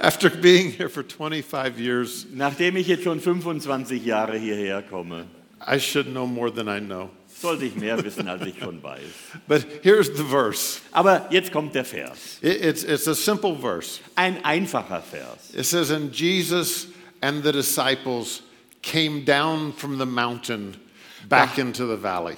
[0.00, 5.26] After being here for 25 years, Nachdem ich jetzt schon 25 Jahre hierher komme,
[5.66, 7.10] I should know more than I know.
[7.28, 9.00] sollte ich mehr wissen, als ich schon weiß.
[9.48, 10.80] But here's the verse.
[10.92, 12.38] Aber jetzt kommt der Vers.
[12.40, 14.00] It- It's, it's a simple verse.
[14.16, 15.52] Ein einfacher Vers.
[15.54, 16.86] It says, And Jesus
[17.20, 18.42] and the disciples
[18.82, 20.74] came down from the mountain
[21.28, 22.36] back into the valley.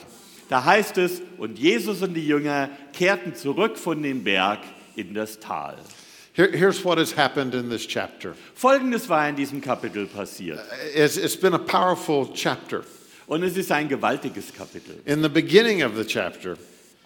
[0.49, 4.59] Da heißt es, und Jesus und die Jünger kehrten zurück von dem Berg
[4.97, 5.77] in das Tal.
[6.35, 10.61] Here, here's what has happened in this chapter Folgendes war in diesem Kapitel passiert.
[10.93, 12.85] it's, it's been a powerful chapter.
[13.29, 15.01] Und es ist ein gewaltiges Kapitel.
[15.07, 16.59] In the beginning of the chapter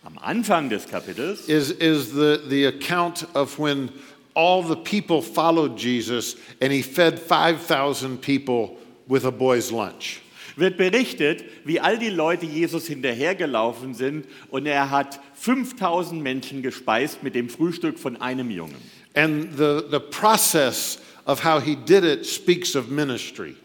[0.06, 3.92] Am Anfang des Kapitels is, is the, the account of when
[4.33, 10.22] all the people followed Jesus and he fed 5,000 people with a boy's lunch.
[10.58, 17.22] wird berichtet, wie all die Leute Jesus hinterhergelaufen sind und er hat 5000 Menschen gespeist
[17.22, 18.77] mit dem Frühstück von einem Jungen.
[19.18, 23.56] And the, the process of how he did it speaks of ministry.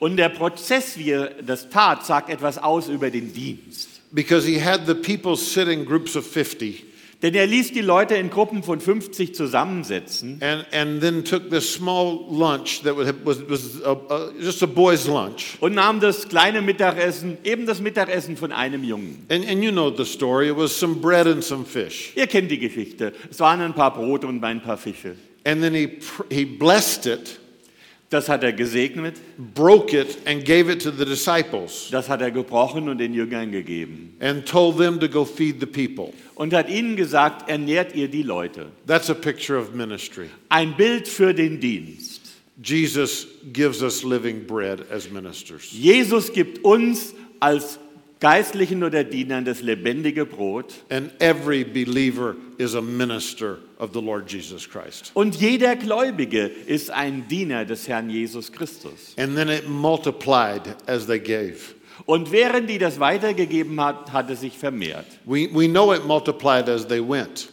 [0.00, 3.88] Und der Prozess, wie er das tat, sagt etwas aus über den Dienst.
[4.12, 6.93] Because he had the people sit in groups of 50
[7.24, 11.72] Denn er ließ die Leute in Gruppen von 50 zusammensetzen and, and then took this
[11.72, 13.14] small lunch that was,
[13.48, 15.56] was, a, a, just a boy's lunch.
[15.60, 19.24] und nahm das kleine Mittagessen, eben das Mittagessen von einem Jungen.
[19.30, 20.50] And, and you know the story.
[20.50, 22.12] It was some bread and some fish.
[22.14, 23.14] Ihr kennt die Geschichte.
[23.30, 25.16] Es waren ein paar Brote und ein paar Fische.
[25.46, 27.40] And then he, he blessed it,
[28.14, 29.16] Das hat er gesegnet,
[29.56, 33.50] broke it, and gave it to the disciples das hat er gebrochen und den Jüngern
[33.50, 34.14] gegeben.
[34.20, 36.12] and told them to go feed the people.
[36.36, 38.66] Und hat ihnen gesagt, ernährt ihr die Leute.
[38.86, 40.26] That's a picture of ministry.
[40.48, 42.20] Ein Bild für den Dienst.
[42.62, 45.72] Jesus gives us living bread as ministers.
[45.72, 47.80] Jesus gibt uns als
[48.24, 50.72] Geistlichen oder Dienern das lebendige Brot.
[50.88, 55.10] And every believer is a minister of the Lord Jesus Christ.
[55.12, 59.14] Und jeder Gläubige ist ein Diener des Herrn Jesus Christus.
[59.18, 61.74] And then it multiplied as they gave.
[62.06, 65.04] Und während die das weitergegeben hat, hat es sich vermehrt.
[65.26, 67.50] We, we know it multiplied as they went.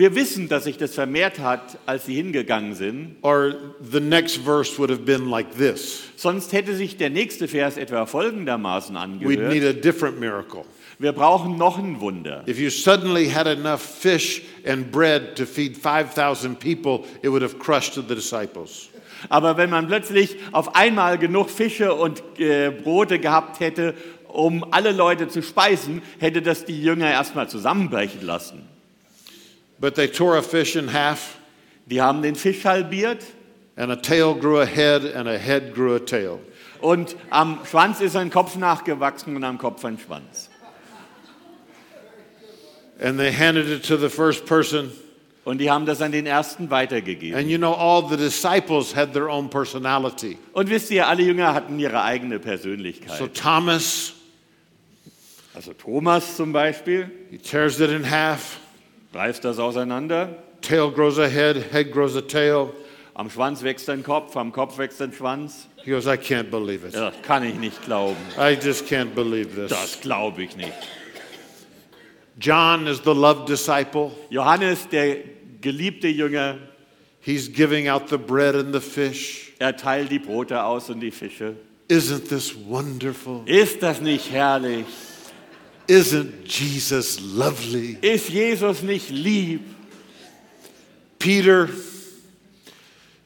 [0.00, 3.16] Wir wissen, dass sich das vermehrt hat, als sie hingegangen sind.
[3.20, 7.76] Or the next verse would have been like this Sonst hätte sich der nächste Vers
[7.76, 9.76] etwa folgendermaßen We'd need angehört.
[9.76, 10.62] a different miracle.
[10.98, 12.42] Wir brauchen noch ein Wunder.
[12.48, 17.58] If you suddenly had enough fish and bread to feed 5,000 people, it would have
[17.58, 18.88] crushed the disciples.
[19.28, 23.92] Aber wenn man plötzlich auf einmal genug Fische und äh, Brote gehabt hätte,
[24.28, 28.79] um alle Leute zu speisen, hätte das die Jünger erstmal zusammenbrechen lassen.
[29.80, 31.38] But they tore a fish in half,
[31.86, 33.24] Die haben den Fisch halbiert
[33.76, 36.38] and a tail grew a head, and a head grew a tail.
[36.80, 40.50] und am Schwanz ist ein Kopf nachgewachsen und am Kopf ein Schwanz.
[43.02, 44.90] And they handed it to the first person.
[45.44, 47.38] Und die haben das an den ersten weitergegeben.
[47.38, 50.36] And you know, all the disciples had their own personality.
[50.52, 53.34] Und wisst ihr, alle Jünger hatten ihre eigene So Persönlichkeit.
[53.34, 54.12] Thomas,
[55.54, 58.58] Also Thomas zum Beispiel he tears it in half,
[59.14, 60.36] reißt das auseinander.
[60.62, 62.72] tail grows a head, head grows a tail.
[63.14, 65.66] Am Schwanz wächst ein Kopf, am Kopf wächst ein Schwanz.
[65.84, 66.94] He goes, I can't believe it.
[66.94, 68.16] Ja, Das kann ich nicht glauben.
[68.38, 69.70] I just can't believe this.
[69.70, 70.72] Das glaube ich nicht.
[72.38, 74.12] John is the loved disciple.
[74.30, 75.16] Johannes, der
[75.60, 76.58] geliebte Jünger,
[77.22, 79.52] He's giving out the bread and the fish.
[79.58, 81.54] er teilt die Brote aus und die Fische.
[81.90, 83.42] Isn't this wonderful?
[83.44, 84.86] Ist das nicht herrlich?
[85.90, 87.98] Isn't Jesus lovely?
[88.00, 89.62] Ist Jesus nicht lieb?
[91.18, 91.68] Peter,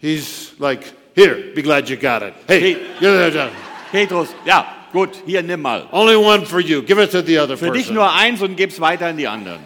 [0.01, 0.83] he's like,
[1.15, 2.33] Here, be glad you got it.
[2.49, 3.51] Hey, yeah.
[3.93, 5.87] Petrus, ja, gut, hier nimm mal.
[5.93, 6.81] only one for you.
[6.81, 7.97] Give it to the other Für dich person.
[7.97, 9.61] nur eins und gib's weiter an die anderen.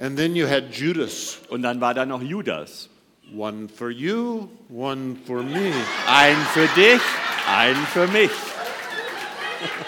[0.00, 1.38] And then you had Judas.
[1.48, 2.88] Und dann war da noch Judas.
[3.32, 5.72] One for you, one for me.
[6.08, 7.00] Ein für dich,
[7.48, 8.30] ein für mich.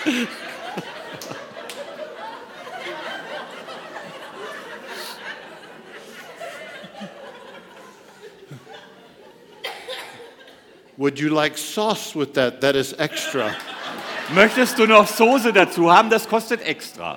[11.01, 12.61] Would you like sauce with that?
[12.61, 13.57] That is extra.
[14.35, 16.11] Möchtest du noch Soße dazu haben?
[16.11, 17.17] Das kostet extra.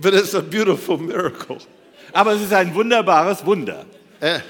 [0.00, 1.58] But it's a beautiful miracle.
[2.12, 3.86] Aber es ist ein wunderbares Wunder.
[4.20, 4.40] Eh,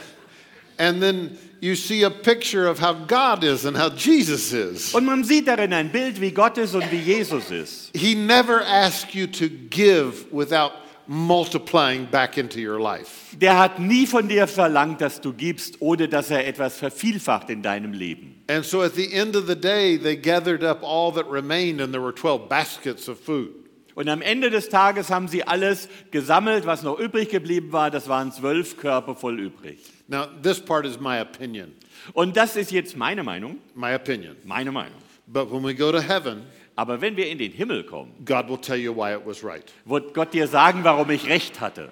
[0.78, 4.94] And then you see a picture of how God is and how Jesus is.
[4.94, 7.90] Und man sieht darin ein Bild, wie Gott ist und wie Jesus ist.
[7.94, 10.72] He never asks you to give without
[11.06, 13.36] multiplying back into your life.
[13.36, 17.62] Der hat nie von dir verlangt, dass du gibst, ohne dass er etwas vervielfacht in
[17.62, 18.42] deinem Leben.
[18.48, 21.92] And so at the end of the day, they gathered up all that remained, and
[21.92, 23.50] there were 12 baskets of food.
[23.94, 27.90] Und am Ende des Tages haben sie alles gesammelt, was noch übrig geblieben war.
[27.90, 29.78] Das waren zwölf Körper voll übrig.
[30.10, 31.72] Now, this part is my opinion.
[32.14, 34.36] Und das ist jetzt meine Meinung, My opinion.
[34.44, 34.98] meine Meinung.
[35.26, 36.42] But when we go to heaven,
[36.76, 39.64] Aber wenn wir in den Himmel kommen, God will tell you why it was right.
[39.84, 41.90] wird Gott dir sagen, warum ich recht hatte.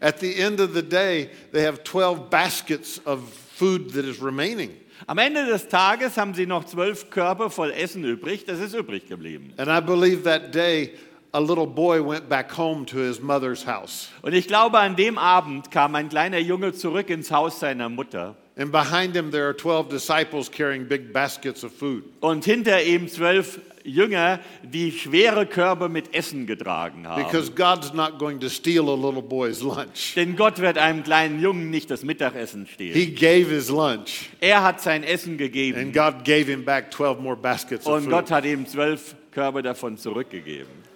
[0.00, 3.20] At the end of the day, they have 12 baskets of
[3.54, 4.70] food that is remaining.
[5.06, 8.44] Am Ende des Tages haben sie noch zwölf Körper voll Essen übrig.
[8.46, 9.52] Das ist übrig geblieben.
[9.58, 10.94] And I believe that day
[11.32, 14.10] a little boy went back home to his mother's house.
[14.22, 18.36] Und ich glaube, an dem Abend kam ein kleiner Junge zurück ins Haus seiner Mutter.
[18.54, 22.04] And behind him, there are 12 disciples carrying big baskets of food.
[22.20, 27.24] Und hinter ihm zwölf Jünger, die schwere Körbe mit Essen getragen haben.
[27.24, 30.14] Because God's not going to steal a little boy's lunch.
[30.14, 32.94] Denn Gott wird einem kleinen Jungen nicht das Mittagessen stehlen.
[32.94, 37.20] He gave his lunch, Er hat sein Essen and gegeben God gave him back 12
[37.20, 38.10] more baskets of und food.
[38.12, 40.91] Gott hat ihm zwölf Körbe davon zurückgegeben.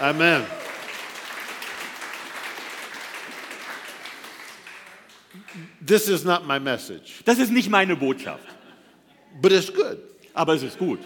[0.00, 0.44] Amen.
[5.80, 8.44] This is not my message, Das ist nicht meine Botschaft,
[9.40, 9.98] but it's good.
[10.34, 11.00] aber es ist gut.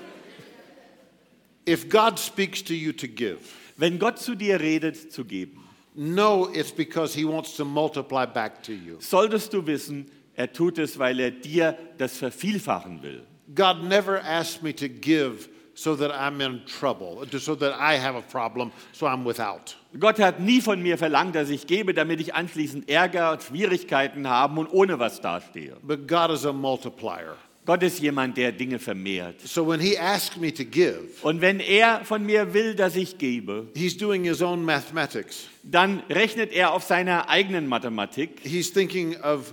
[1.69, 3.39] If God speaks to you to give,
[3.79, 8.63] Wenn Gott zu dir redet, zu geben, know it's because He wants to multiply back
[8.65, 8.99] to you.
[9.01, 13.23] solltest du wissen, er tut es, weil er dir das vervielfachen will.
[13.55, 18.17] God never asked me to give so that I'm in trouble, so that I have
[18.17, 19.77] a problem, so I'm without.
[20.01, 24.27] Gott hat nie von mir verlangt, dass ich gebe, damit ich anschließend Ärger und Schwierigkeiten
[24.27, 25.77] habe und ohne was dastehe.
[25.83, 27.37] But God is a multiplier.
[27.67, 29.41] Gott ist jemand, der Dinge vermehrt.
[29.41, 33.19] So when He asks me to give, Und wenn er von mir will, dass ich
[33.19, 35.49] gebe, He's doing His own mathematics.
[35.63, 38.41] dann rechnet er auf seiner eigenen Mathematik.
[38.45, 39.53] He's thinking of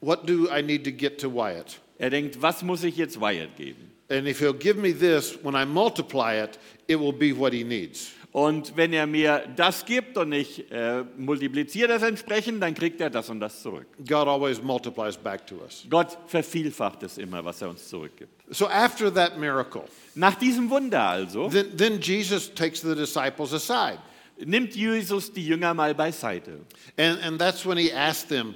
[0.00, 1.80] what do I need to get to Wyatt?
[1.98, 3.89] Er denkt, was muss ich jetzt Wyatt geben?
[4.10, 6.58] And if he'll give me this, when I multiply it,
[6.88, 8.12] it will be what he needs.
[8.32, 13.10] Und wenn er mir das gibt und ich äh, multipliziere das entsprechend, dann kriegt er
[13.10, 13.86] das und das zurück.
[14.06, 15.84] God always multiplies back to us.
[15.90, 18.30] Gott vervielfacht es immer, was er uns zurückgibt.
[18.50, 19.82] So after that miracle,
[20.14, 23.98] Nach diesem Wunder also then, then Jesus takes the disciples aside.
[24.44, 26.60] nimmt Jesus die Jünger mal beiseite.
[26.96, 28.54] And, and that's when he asked them,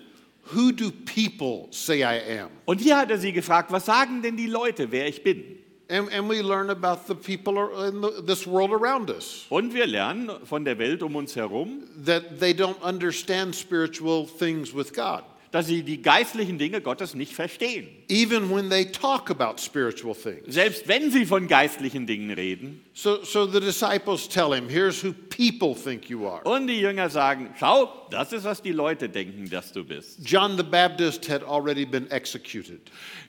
[0.52, 2.50] Who do people say I am?
[2.66, 5.58] Und hier hat er sie gefragt, was sagen denn die Leute, wer ich bin?
[5.88, 9.86] And, and we learn about the people in the, this world around us, Und wir
[9.86, 15.24] lernen von der Welt um uns herum, that they don't understand spiritual things with God,
[15.54, 17.86] dass sie die geistlichen Dinge Gottes nicht verstehen.
[18.08, 20.52] even when they talk about spiritual things.
[20.52, 22.84] Selbst wenn sie von geistlichen Dingen reden.
[22.92, 26.42] So, so the disciples tell him, Here's who people think you are.
[26.42, 30.18] Und die Jünger sagen, schau, das ist, was die Leute denken, dass du bist.
[30.28, 32.80] John the Baptist had already been executed.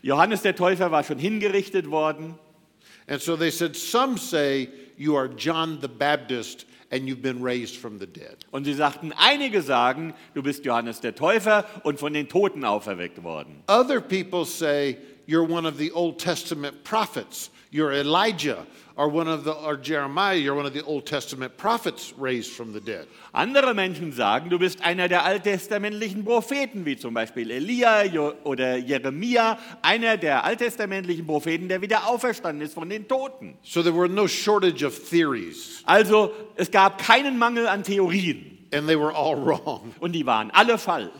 [0.01, 2.39] Johannes der Täufer war schon hingerichtet worden.
[3.07, 7.77] And so they said, Some say you are John the Baptist and you've been raised
[7.77, 8.37] from the dead.
[8.51, 13.23] Und sie sagten, einige sagen, du bist Johannes der Täufer und von den Toten auferweckt
[13.23, 13.63] worden.
[13.67, 14.97] Other people say
[15.27, 17.49] you're one of the Old Testament prophets.
[17.71, 18.65] You're Elijah
[18.97, 22.71] or one of the or Jeremiah, you're one of the Old Testament prophets raised from
[22.73, 23.07] the dead.
[23.33, 28.03] Andere Menschen sagen, du bist einer der alttestamentlichen Propheten, wie zum Beispiel Elia
[28.45, 33.57] oder Jeremia, einer der alttestamentlichen Propheten, der wieder auferstanden ist von den Toten.
[33.63, 38.87] So there were no shortage of theories, Also es gab keinen Mangel an Theorien and
[38.87, 39.93] they were all wrong.
[39.99, 41.11] und die waren alle falsch.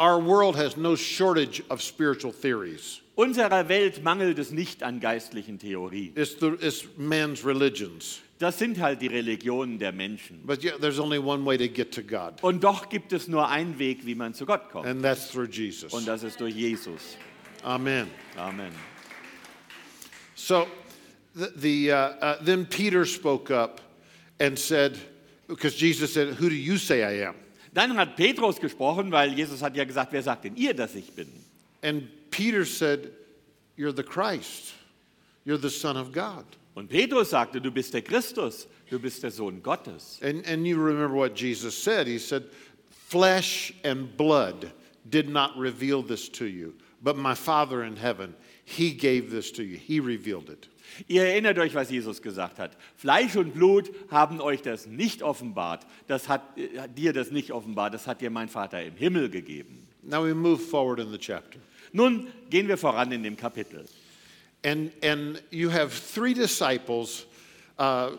[0.00, 3.00] Our world has no shortage of spiritual theories.
[3.14, 6.12] Unserer Welt mangelt es nicht an geistlichen Theorien.
[6.16, 8.20] It's, the, it's man's religions.
[8.38, 10.40] Das sind halt die Religionen der Menschen.
[10.46, 13.48] But yeah, there's only one way to get to God, Und doch gibt es nur
[13.48, 14.86] einen Weg, wie man zu Gott kommt.
[14.86, 15.92] and that's through Jesus.
[15.92, 17.18] Und das ist durch Jesus.
[17.62, 18.06] Amen.
[18.38, 18.72] Amen.
[20.34, 20.66] So
[21.34, 23.82] the, the, uh, uh, then Peter spoke up
[24.40, 24.96] and said,
[25.46, 27.34] because Jesus said, Who do you say I am?
[27.74, 31.12] Dann hat Petrus gesprochen, weil Jesus hat ja gesagt, wer sagt denn ihr, dass ich
[31.12, 31.28] bin?
[31.82, 32.08] And
[32.40, 33.12] Peter said,
[33.76, 34.72] You're the Christ,
[35.44, 36.46] you're the Son of God.
[36.74, 40.18] Und Petrus sagte, du bist der Christus, du bist der Sohn Gottes.
[40.22, 42.06] And, and you remember what Jesus said.
[42.06, 42.44] He said,
[42.88, 44.72] Flesh and blood
[45.10, 49.62] did not reveal this to you, but my Father in heaven, He gave this to
[49.62, 49.76] you.
[49.76, 50.66] He revealed it.
[51.08, 52.74] Ihr erinnert euch, was Jesus gesagt hat.
[52.96, 55.86] Fleisch und Blut haben euch das nicht offenbart.
[56.06, 57.92] Das hat äh, dir das nicht offenbart.
[57.92, 59.86] Das hat dir mein Vater im Himmel gegeben.
[60.02, 61.60] Now we move forward in the chapter.
[61.92, 63.86] Nun gehen wir voran in dem Kapitel.
[64.62, 67.24] And, and you have three disciples
[67.78, 68.16] uh,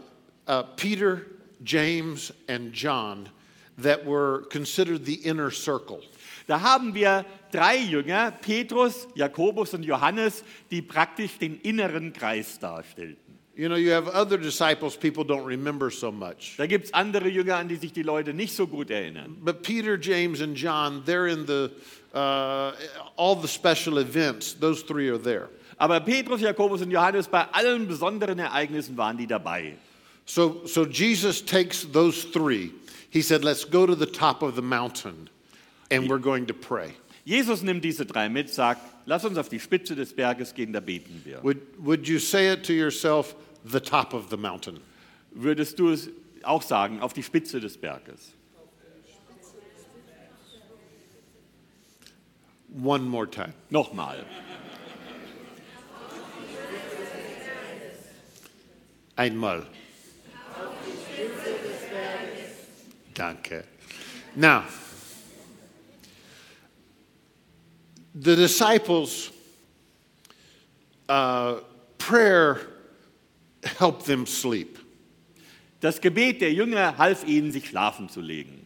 [0.48, 1.28] uh, Peter,
[1.64, 3.30] James, and John
[3.78, 6.02] that were considered the inner circle.
[6.48, 13.32] Da haben wir drei Jünger, Petrus, Jakobus und Johannes, die praktisch den inneren Kreis darstellten.
[13.56, 16.56] You know, you have other disciples people don't remember so much.
[16.58, 19.38] Da gibt es andere Jünger, an die sich die Leute nicht so gut erinnern.
[19.42, 21.70] But Peter, James, and John, they're in the,
[22.14, 22.74] uh,
[23.16, 25.50] all the special events, those three are there.
[25.78, 29.78] Aber Petrus, Jakobus und Johannes, bei allen besonderen Ereignissen waren die dabei.
[30.26, 32.72] So, so Jesus takes those three.
[33.10, 35.30] He said, Let's go to the top of the mountain
[35.90, 36.94] and we're going to pray.
[37.26, 40.80] Jesus nimmt diese drei mit, sagt, lass uns auf die Spitze des Berges gehen, da
[40.80, 41.44] beten wir.
[41.44, 44.80] Would, would you say it to yourself, the top of the mountain?
[45.32, 46.10] Würdest du es
[46.44, 48.34] auch sagen, auf die Spitze des Berges?
[52.72, 53.54] One more time.
[53.70, 54.24] Nochmal.
[59.18, 59.66] Einmal.
[63.14, 63.66] Danke.
[64.36, 64.64] Now,
[68.16, 69.32] the disciples'
[71.10, 71.56] uh,
[71.98, 72.62] prayer
[73.78, 74.80] helped them sleep.
[75.82, 78.61] Das Gebet der Jünger half ihnen, sich schlafen zu legen.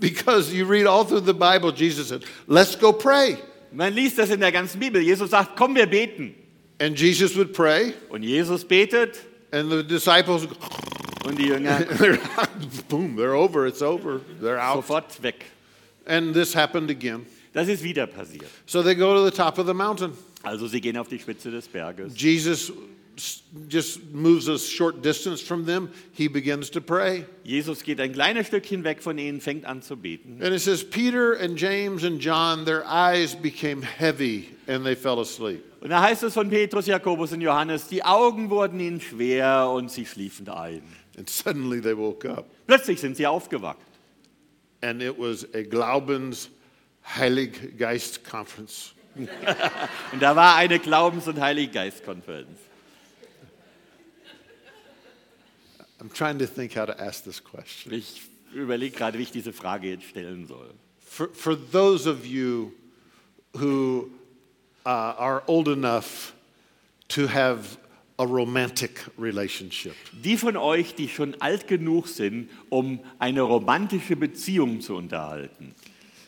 [0.00, 3.36] Because you read all through the Bible, Jesus said, Let's go pray.
[3.72, 5.00] Man liest das in der ganzen Bibel.
[5.00, 6.34] Jesus sagt, komm, wir beten.
[6.80, 9.20] And Jesus would pray, Und Jesus betet
[9.52, 10.46] and the disciples,
[11.24, 12.18] und die Jünger they're,
[12.88, 14.76] boom, they're over, it's over, they're out.
[14.76, 15.44] sofort weg.
[16.06, 17.26] And this happened again.
[17.52, 18.48] Das ist wieder passiert.
[18.66, 20.16] So they go to the top of the mountain.
[20.42, 22.14] Also sie gehen auf die Spitze des Berges.
[22.16, 22.72] Jesus
[23.68, 25.90] just moves a short distance from them.
[26.12, 27.26] He begins to pray.
[27.44, 30.40] Jesus geht ein kleines Stückchen weg von ihnen, fängt an zu beten.
[30.42, 35.20] And it says, Peter and James and John, their eyes became heavy and they fell
[35.20, 35.64] asleep.
[35.80, 39.90] Und da heißt es von Petrus, Jakobus und Johannes, die Augen wurden ihnen schwer und
[39.90, 40.82] sie schliefen ein.
[41.16, 42.46] And suddenly they woke up.
[42.66, 43.78] Plötzlich sind sie aufgewacht.
[44.82, 46.50] And it was a Glaubens
[47.16, 48.94] Heilig Geist conference.
[50.12, 52.58] Und da war eine Glaubens- und Heiliggeistkonferenz.
[56.00, 57.92] I'm trying to think how to ask this question.
[57.92, 58.22] Ich
[58.54, 60.72] überlege gerade, wie ich diese Frage jetzt stellen soll.
[61.00, 62.72] For, for those of you
[63.54, 64.10] who
[64.86, 66.32] uh, are old enough
[67.08, 67.76] to have
[68.18, 74.80] a romantic relationship, Die von euch, die schon alt genug sind, um eine romantische Beziehung
[74.80, 75.74] zu unterhalten,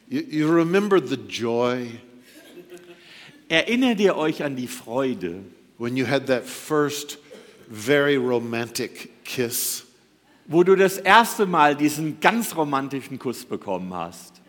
[0.09, 1.89] you, you remember the joy
[3.49, 5.45] erinnert ihr euch an die Freude,
[5.79, 7.19] when you had that first
[7.71, 9.85] very romantic kiss?
[10.47, 14.41] wo du das erste Mal diesen ganz romantischen Kuss bekommen hast?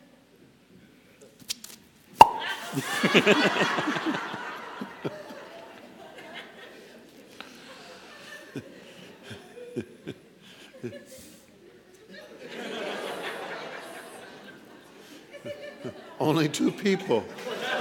[16.20, 17.24] Only two people.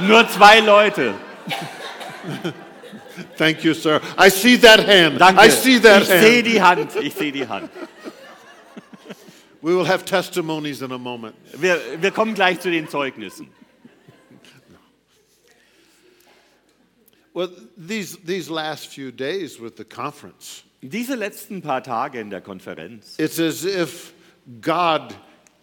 [0.00, 1.14] Nur zwei Leute.
[3.36, 4.00] Thank you, sir.
[4.16, 5.18] I see that hand.
[5.18, 5.38] Danke.
[5.38, 6.46] I see that ich sehe hand.
[6.46, 6.96] die Hand.
[6.96, 7.70] Ich sehe die Hand.
[9.62, 11.36] We will have testimonies in a moment.
[11.56, 13.48] Wir, wir kommen gleich zu den Zeugnissen.
[17.34, 22.40] Well, these, these last few days with the conference, Diese letzten paar Tage in der
[22.40, 24.12] Konferenz, it's as if
[24.60, 25.14] God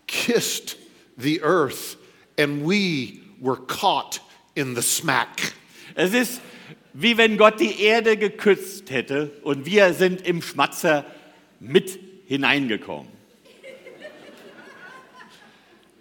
[0.08, 0.78] kissed
[1.18, 1.98] the earth
[2.38, 4.22] and we were caught
[4.56, 5.54] in the smack.
[5.96, 6.42] es ist
[6.94, 11.06] wie wenn Gott die Erde geküsst hätte und wir sind im Schmatzer
[11.60, 13.20] mit hineingekommen.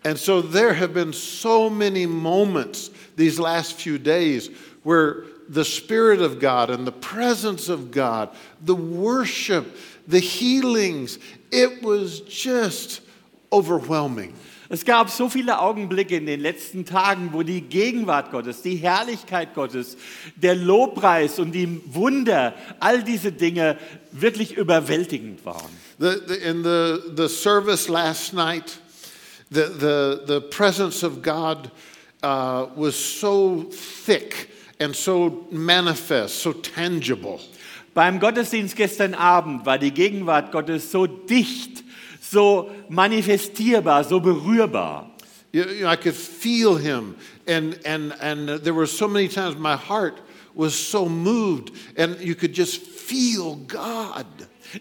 [0.04, 4.49] And so there have been so many moments these last few days
[4.83, 8.30] where the Spirit of God and the presence of God,
[8.62, 9.76] the worship,
[10.07, 11.18] the healings,
[11.50, 13.00] it was just
[13.52, 14.35] overwhelming.
[14.71, 19.55] Es gab so viele Augenblicke in den letzten Tagen, wo die Gegenwart Gottes, die Herrlichkeit
[19.55, 19.97] Gottes,
[20.37, 23.79] der Lobpreis und die Wunder, all diese Dinge
[24.13, 25.71] wirklich überwältigend waren.
[25.99, 28.79] The, the, in the, the service last night,
[29.51, 31.71] the, the, the presence of God
[32.23, 33.65] uh, was so
[34.05, 37.41] thick and so manifest, so tangible.
[37.95, 41.83] Beim Gottesdienst gestern Abend war die Gegenwart Gottes so dicht,
[42.30, 45.11] so manifestierbar, so berührbar.
[45.52, 47.16] You, you know, I could feel him,
[47.47, 50.20] and, and, and there were so many times my heart
[50.54, 54.26] was so moved, and you could just feel God.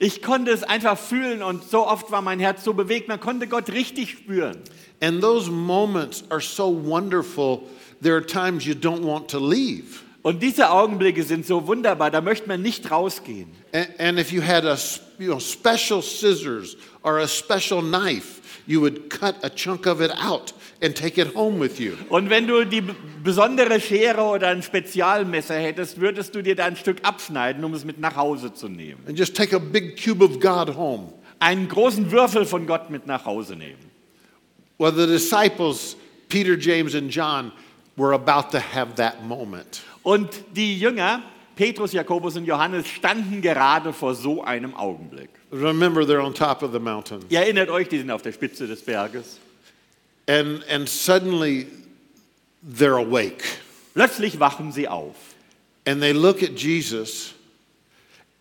[0.02, 3.48] Ich konnte es einfach fühlen und so oft war mein Herz so bewegt, man konnte
[3.48, 4.58] Gott richtig spüren.
[5.00, 7.64] And those moments are so wonderful,
[8.02, 10.04] there are times you don't want to leave.
[10.24, 13.48] Und diese Augenblicke sind so wunderbar, da möchte man nicht rausgehen.
[13.72, 14.76] And, and if you had a
[15.20, 20.12] you know, special scissors or a special knife, you would cut a chunk of it
[20.18, 21.98] out and take it home with you.
[22.10, 22.84] Und wenn du die
[23.24, 27.86] besondere Schere oder ein Spezialmesser hättest, würdest du dir da ein Stück abschneiden, um es
[27.86, 29.04] mit nach Hause zu nehmen.
[29.08, 31.14] And just take a big cube of God home.
[31.40, 33.92] Einen großen Würfel von Gott mit nach Hause nehmen.
[34.80, 35.96] Well, the disciples,
[36.30, 37.52] Peter, James, and John,
[37.96, 39.82] were about to have that moment.
[40.04, 41.24] Und die Jünger,
[41.58, 45.30] Petrus, Jakobus und Johannes, standen gerade vor so einem Augenblick.
[45.52, 47.22] Remember, they're on top of the mountain.
[47.30, 49.40] Ihr erinnert euch, die sind auf der Spitze des Berges.
[50.30, 51.68] And, and suddenly,
[52.64, 53.44] they're awake.
[53.96, 55.16] Plötzlich wachen sie auf.
[55.86, 57.34] And they look at Jesus,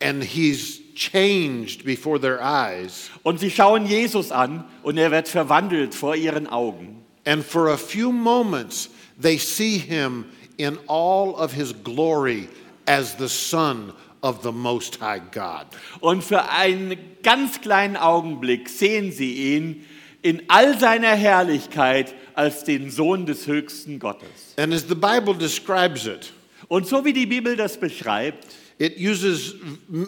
[0.00, 3.10] and he's changed before their eyes.
[3.22, 7.02] Und sie schauen Jesus an und er wird verwandelt vor ihren Augen.
[7.24, 10.26] And for a few moments, they see him
[10.58, 12.48] in all of his glory
[12.86, 15.66] as the Son of the Most High God.
[16.00, 19.84] Und für einen ganz kleinen Augenblick sehen sie ihn
[20.22, 24.54] in all seiner Herrlichkeit als den Sohn des höchsten Gottes.
[24.56, 26.32] And as the Bible describes it,
[26.68, 28.46] Und so wie die Bibel das beschreibt,
[28.78, 29.54] it uses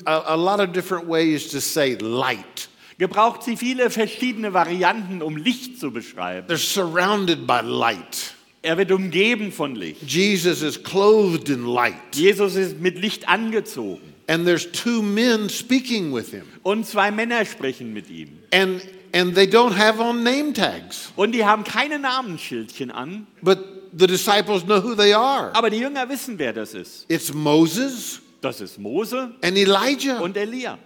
[0.04, 2.68] a, a lot of different ways to say light.
[2.98, 6.48] gebraucht sie viele verschiedene Varianten, um Licht zu beschreiben.
[6.48, 8.34] They're surrounded by light.
[8.62, 10.02] Er wird umgeben von Licht.
[10.02, 11.94] Jesus is clothed in light.
[12.14, 14.02] Jesus ist mit Licht angezogen.
[14.26, 16.42] And there's two men speaking with him.
[16.62, 18.28] Und zwei Männer sprechen mit ihm.
[18.52, 18.82] And,
[19.14, 23.58] and they don't have on name tags, Und die haben keine Namensschildchen an, but
[23.96, 25.54] the disciples know who they are.
[25.54, 27.06] aber die Jünger wissen, wer das ist.
[27.08, 30.18] It's Moses Das ist Mose and Elijah.
[30.20, 30.78] und Elia.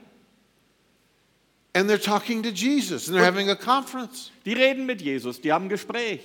[1.75, 4.31] And they're talking to Jesus and they're having a conference.
[4.45, 6.21] Die reden mit Jesus, die haben ein Gespräch.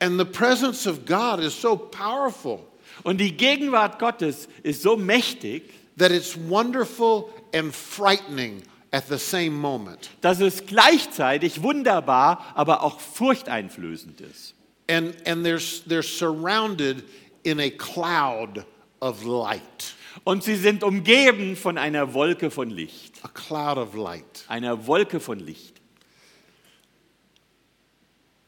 [0.00, 2.66] And the presence of God is so powerful
[3.02, 5.62] Und die Gegenwart Gottes ist so mächtig,
[5.98, 8.62] that it's wonderful and frightening
[8.92, 10.10] at the same moment.
[10.20, 14.54] dass es gleichzeitig wunderbar, aber auch furchteinflößend ist.
[14.88, 17.04] And, and they're, they're surrounded
[17.42, 18.64] in a cloud
[19.00, 19.94] of light.
[20.24, 23.22] Und sie sind umgeben von einer Wolke von Licht.
[23.22, 24.44] A cloud of light.
[24.48, 25.80] Einer Wolke von Licht.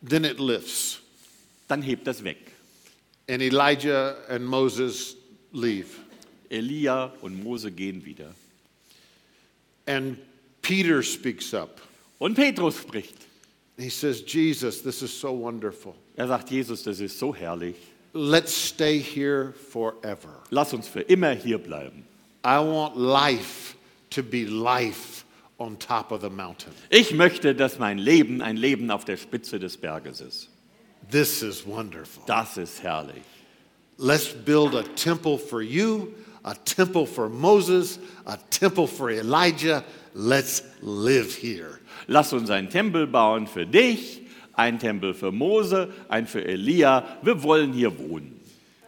[0.01, 0.98] Then it lifts.
[1.69, 2.39] Dann hebt das weg.
[3.29, 5.17] And Elijah and Moses
[5.53, 5.87] leave.
[6.51, 8.35] Elia und Mose gehen wieder.
[9.87, 10.19] And
[10.63, 11.81] Peter speaks up.
[12.19, 13.15] Und Petrus spricht.
[13.79, 15.95] He says, Jesus, this is so wonderful.
[16.17, 17.77] Er sagt, Jesus, das ist so herrlich.
[18.13, 20.43] Let's stay here forever.
[20.51, 22.05] Lass uns für immer hier bleiben.
[22.45, 23.77] I want life
[24.11, 25.25] to be life
[25.59, 26.73] on top of the mountain.
[26.91, 30.49] Ich möchte, dass mein Leben ein Leben auf der Spitze des Berges ist.
[31.11, 32.23] This is wonderful.
[32.27, 33.23] Das ist herrlich.
[33.97, 39.85] Let's build a temple for you, a temple for Moses, a temple for Elijah.
[40.15, 41.81] Let's live here.
[42.07, 44.21] Lass uns einen Tempel bauen für dich,
[44.55, 47.05] einen Tempel für Mose, einen für Elia.
[47.23, 48.41] Wir wollen hier wohnen.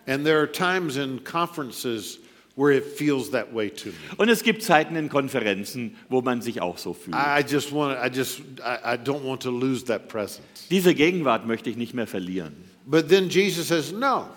[0.07, 2.19] And there are times in conferences
[2.61, 3.95] where it feels that way to me.
[4.19, 7.17] Und es gibt Zeiten in Konferenzen, wo man sich auch so fühlt.
[7.17, 10.67] I just want I just I, I don't want to lose that presence.
[10.69, 12.53] Diese Gegenwart möchte ich nicht mehr verlieren.
[12.85, 14.29] But then Jesus says, no.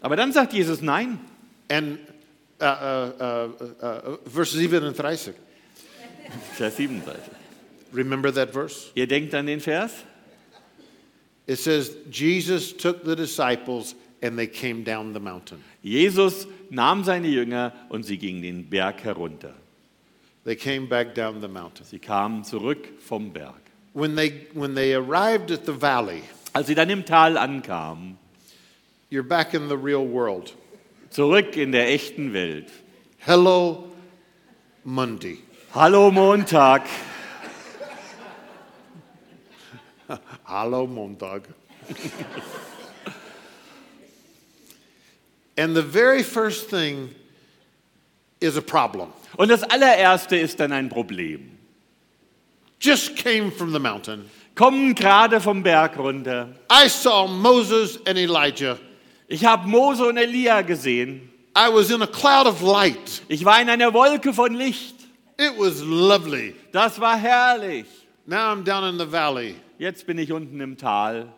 [0.00, 1.18] Aber dann sagt Jesus Nein.
[1.68, 1.98] And
[2.60, 5.34] uh, uh, uh, uh, verse 37.
[6.54, 7.20] Vers 37.
[7.92, 8.90] Remember that verse?
[8.94, 9.92] Ihr denkt an den Vers?
[11.46, 15.62] It says, Jesus took the disciples and they came down the mountain.
[15.82, 19.52] Jesus nahm seine Jünger und sie gingen den Berg herunter.
[20.44, 21.84] They came back down the mountain.
[21.86, 23.60] Sie kamen zurück vom Berg.
[23.92, 26.22] When they, when they arrived at the valley,
[26.54, 28.16] Als sie dann im Tal ankamen,
[29.10, 30.54] you're back in the real world.
[31.10, 32.70] zurück in der echten Welt.
[33.18, 33.92] Hello,
[34.84, 35.38] Monday.
[35.74, 36.82] Hallo Montag.
[40.44, 41.42] Hello, Montag.
[45.56, 47.14] and the very first thing
[48.40, 49.12] is a problem.
[49.36, 51.50] Und das allererste ist dann ein Problem.
[52.80, 54.30] Just came from the mountain.
[54.54, 56.48] Kommen gerade vom Berg runter.
[56.70, 58.78] I saw Moses and Elijah.
[59.26, 61.30] Ich habe Mose und Elia gesehen.
[61.56, 63.22] I was in a cloud of light.
[63.28, 64.94] Ich war in einer Wolke von Licht.
[65.38, 66.54] It was lovely.
[66.72, 67.86] Das war herrlich.
[68.26, 69.56] Now I'm down in the valley.
[69.78, 71.32] Jetzt bin ich unten im Tal.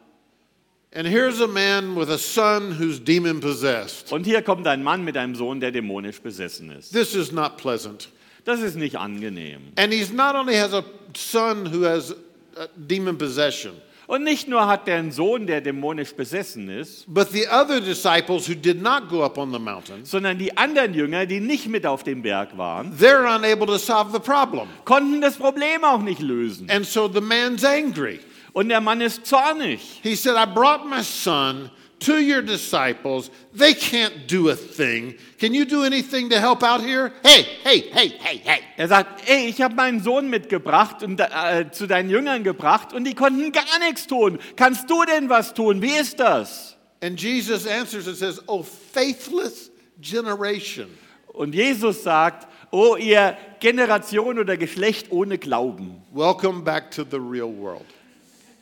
[0.97, 4.11] And here's a man with a son who's demon possessed.
[4.13, 6.91] Und hier kommt ein Mann mit einem Sohn, der dämonisch besessen ist.
[6.91, 8.09] This is not pleasant.
[8.47, 9.61] Das ist nicht angenehm.
[9.77, 10.83] And he's not only has a
[11.15, 13.73] son who has uh, demon possession,
[14.07, 18.49] Und nicht nur hat er einen Sohn, der dämonisch besessen ist, but the other disciples
[18.49, 21.85] who did not go up on the mountain, sondern die anderen Jünger, die nicht mit
[21.85, 24.69] auf dem Berg waren, they're unable to solve the problem.
[24.85, 26.71] konnten das Problem auch nicht lösen.
[26.71, 28.21] And so the man's angry.
[28.57, 30.01] Und der Mann ist zornig.
[30.03, 33.31] He said, I brought my son to your disciples.
[33.53, 35.15] They can't do a thing.
[35.39, 37.13] Can you do anything to help out here?
[37.23, 38.61] Hey, hey, hey, hey, hey.
[38.79, 43.05] Er sagt, ey, ich habe meinen Sohn mitgebracht und äh, zu deinen Jüngern gebracht und
[43.05, 44.39] die konnten gar nichts tun.
[44.57, 45.83] Kannst du denn was tun?
[45.83, 46.79] Wie ist das?
[47.03, 50.89] And Jesus answers and says, Oh, faithless generation.
[51.27, 57.55] Und Jesus sagt, oh ihr Generation oder Geschlecht ohne Glauben, Welcome back to the real
[57.55, 57.85] world.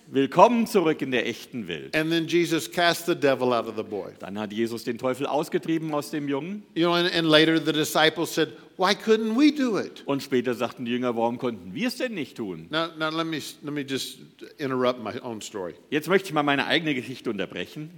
[0.06, 1.96] Willkommen zurück in der echten Welt.
[1.96, 4.12] And then Jesus cast the devil out of the boy.
[4.18, 7.72] Dann hat Jesus den Teufel ausgetrieben aus dem Jungen You know, and, and later the
[7.72, 10.02] disciples said, Why couldn't we do it?
[10.06, 12.66] und später sagten die Jünger, warum konnten wir es denn nicht tun?
[12.70, 14.18] Now, now let, me, let me just
[14.58, 15.74] interrupt my own story.
[15.90, 17.90] Jetzt möchte ich mal meine eigene Geschichte unterbrechen.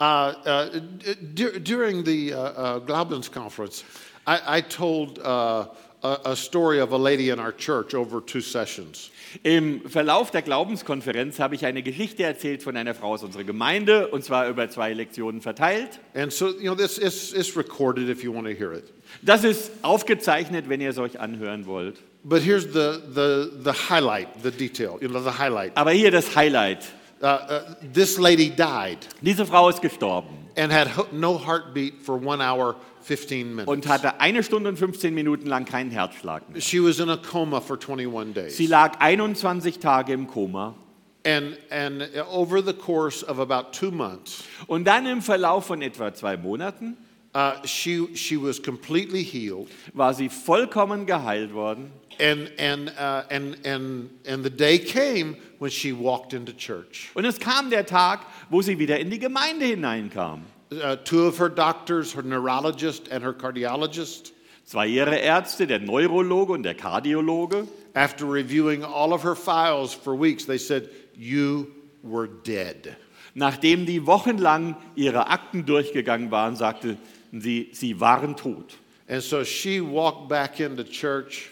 [0.00, 0.80] Uh, uh,
[1.60, 3.84] during the uh, uh, Glaubens conference,
[4.26, 5.66] I, I told uh,
[6.02, 9.10] a, story of a lady in our church over two sessions.
[9.44, 14.08] Im Verlauf der Glaubenskonferenz habe ich eine Geschichte erzählt von einer Frau aus unserer Gemeinde
[14.08, 16.00] und zwar über zwei Lektionen verteilt.
[16.14, 18.92] And so, you know, this is it's recorded if you want to hear it.
[19.22, 21.96] Das ist aufgezeichnet, wenn ihr es euch anhören wollt.
[22.24, 25.72] But here's the, the, the highlight, the detail, you know, the highlight.
[25.76, 26.84] Aber hier das Highlight.
[27.20, 27.60] Uh, uh,
[27.92, 32.74] this lady died Diese Frau ist gestorben and had no heartbeat for one hour, 15
[32.74, 32.91] minutes.
[33.66, 36.60] Und hatte eine Stunde und 15 Minuten lang keinen Herzschlag mehr.
[36.60, 38.56] She was in a coma for 21 days.
[38.56, 40.74] Sie lag 21 Tage im Koma
[41.24, 46.12] And, and over the course of about two months, und dann im Verlauf von etwa
[46.12, 46.96] zwei Monaten
[47.34, 49.68] uh, she, she was completely healed.
[49.94, 51.92] war sie vollkommen geheilt worden.
[52.18, 57.10] And, and, uh, and, and, and the day came when she walked into church.
[57.14, 60.44] Und es kam der Tag, wo sie wieder in die Gemeinde hineinkam.
[60.80, 64.32] Uh, two of her doctors, her neurologist and her cardiologist,
[64.64, 70.14] Zwei ihre Ärzte, der Neurologe und der Kardiologe, after reviewing all of her files for
[70.14, 71.66] weeks, they said, You
[72.02, 72.96] were dead.
[73.34, 76.98] nachdem die wochenlang ihre Akten durchgegangen waren, sagten
[77.32, 78.74] sie, sie waren tot.
[79.08, 81.50] And so she walked back into church,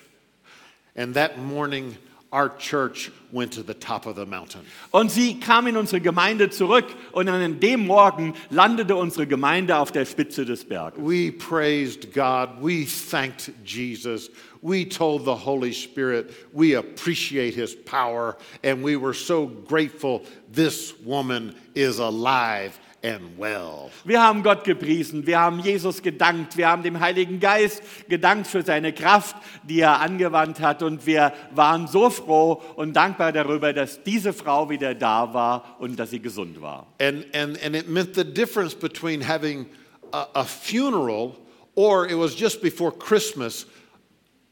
[0.94, 1.96] and that morning,
[2.33, 4.64] our church went to the top of the mountain.
[4.93, 9.90] Und sie kam in unsere Gemeinde zurück und an dem Morgen landete unsere Gemeinde auf
[9.90, 11.01] der Spitze des Berges.
[11.01, 12.61] We praised God.
[12.61, 14.31] We thanked Jesus.
[14.62, 20.95] We told the Holy Spirit we appreciate his power, and we were so grateful this
[21.05, 23.91] woman is alive and well.
[24.05, 28.63] Wir haben Gott gepriesen, wir haben Jesus gedankt, wir haben dem Heiligen Geist gedankt für
[28.63, 34.03] seine Kraft, die er angewandt hat und wir waren so froh und dankbar darüber, dass
[34.03, 36.87] diese Frau wieder da war und dass sie gesund war.
[37.01, 39.67] And, and, and it meant the difference between having
[40.13, 41.37] a, a funeral
[41.75, 43.67] or it was just before Christmas.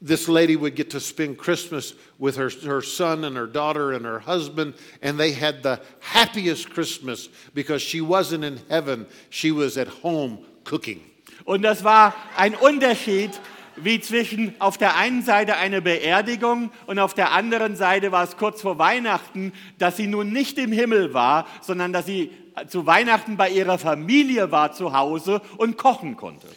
[0.01, 4.05] This lady would get to spend Christmas with her, her son and her daughter and
[4.05, 9.77] her husband, and they had the happiest Christmas because she wasn't in heaven, she was
[9.77, 11.01] at home cooking.
[11.45, 13.31] Und das war ein Unterschied
[13.83, 18.37] wie zwischen auf der einen Seite eine Beerdigung und auf der anderen Seite war es
[18.37, 22.31] kurz vor Weihnachten, dass sie nun nicht im Himmel war, sondern dass sie
[22.67, 26.47] zu Weihnachten bei ihrer Familie war zu Hause und kochen konnte.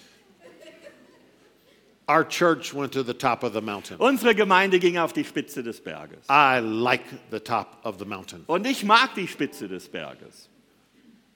[2.09, 3.97] Our church went to the top of the mountain.
[3.99, 6.27] Unsere Gemeinde ging auf die Spitze des Berges.
[6.29, 8.45] I like the top of the mountain.
[8.49, 10.49] Und ich mag die Spitze des Berges.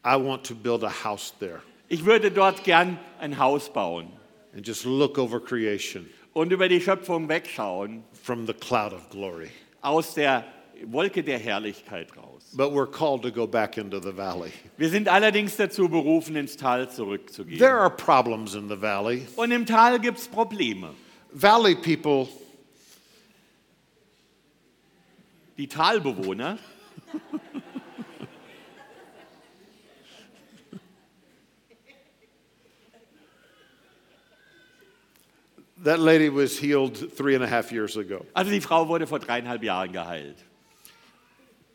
[0.05, 4.09] I want to build a house there Ich würde dort gern ein Haus bauen
[4.55, 9.51] and just look over creation und über die Schöpfung wegschauen, from the cloud of glory.
[9.83, 10.45] aus der
[10.85, 12.26] Wolke der Herrlichkeit raus.
[12.55, 14.53] But we're called to go back into the valley.
[14.79, 17.59] Wir sind allerdings dazu berufen, ins Tal zurückzugehen.
[17.59, 19.27] There are problems in the valley.
[19.37, 20.95] Und im Tal gibt es Probleme.
[21.33, 22.29] Valley people,
[25.59, 26.59] Die Talbewohner,
[35.79, 38.25] that lady was healed three and a half years ago.
[38.35, 40.37] also die Frau wurde vor dreieinhalb Jahren geheilt.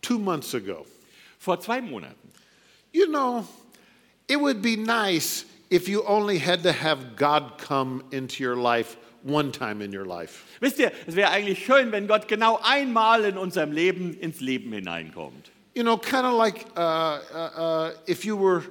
[0.01, 0.85] Two months ago.
[1.39, 2.15] Vor zwei Monaten.
[2.91, 3.47] You know,
[4.27, 8.97] it would be nice if you only had to have God come into your life
[9.23, 10.45] one time in your life.
[10.61, 14.71] Wisst ihr, es wäre eigentlich schön, wenn Gott genau einmal in unserem Leben ins Leben
[14.73, 15.51] hineinkommt.
[15.73, 18.63] You know, kind of like uh, uh, uh, if you were,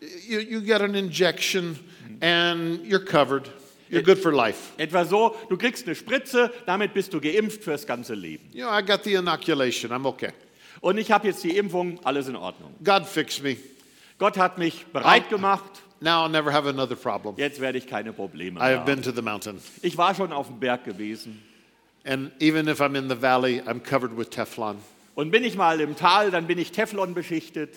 [0.00, 1.78] you, you get an injection
[2.20, 3.48] and you're covered,
[3.88, 4.72] you're good for life.
[4.78, 8.48] Etwa so, du kriegst eine Spritze, damit bist du geimpft fürs ganze Leben.
[8.52, 10.32] You know, I got the inoculation, I'm okay.
[10.80, 12.74] Und ich habe jetzt die Impfung, alles in Ordnung.
[12.84, 13.56] God fixed me.
[14.18, 15.82] Gott hat mich bereit gemacht.
[16.00, 17.34] Now I'll never have another problem.
[17.36, 19.02] Jetzt werde ich keine Probleme I mehr have been haben.
[19.02, 19.60] to the mountain.
[19.82, 21.42] Ich war schon auf dem Berg gewesen.
[22.04, 24.76] And even if I'm in the valley, I'm covered with Teflon.
[25.14, 27.74] Und bin ich mal im Tal, dann bin ich Teflon beschichtet.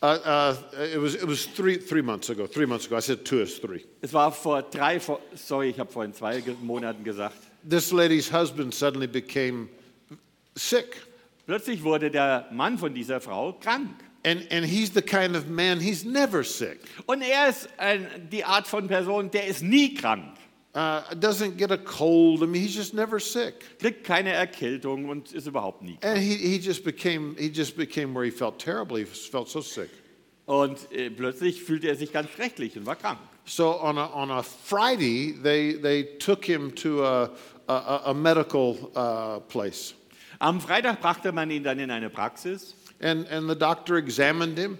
[0.00, 2.46] Uh, uh, it was, it was three, three months ago.
[2.46, 2.96] Three months ago.
[2.96, 3.84] I said two is three.
[4.00, 7.47] Es war vor drei, vor, sorry, ich habe vorhin zwei Monaten gesagt.
[7.68, 9.68] This lady's husband suddenly became
[10.56, 11.02] sick.
[11.46, 13.90] Plötzlich wurde der Mann von dieser Frau krank.
[14.24, 16.80] And, and he's the kind of man, he's never sick.
[17.06, 20.34] Und er ist ein, die Art von Person, der ist nie krank,
[20.74, 22.42] Uh, doesn't get a cold.
[22.42, 23.78] I mean, he's just never sick.
[23.80, 26.04] kriegt keine Erkältung und ist überhaupt nie krank.
[26.04, 29.04] And he, he just became he just became where he felt terribly.
[29.04, 29.90] He felt so sick.
[30.46, 33.18] Und äh, plötzlich fühlte er sich ganz schrecklich und war krank.
[33.44, 37.30] So on a, on a Friday, they, they took him to a,
[37.68, 39.94] a, a medical uh, place.
[40.40, 44.78] Am Freitag brachte man ihn dann in eine Praxis And, and the doctor examined him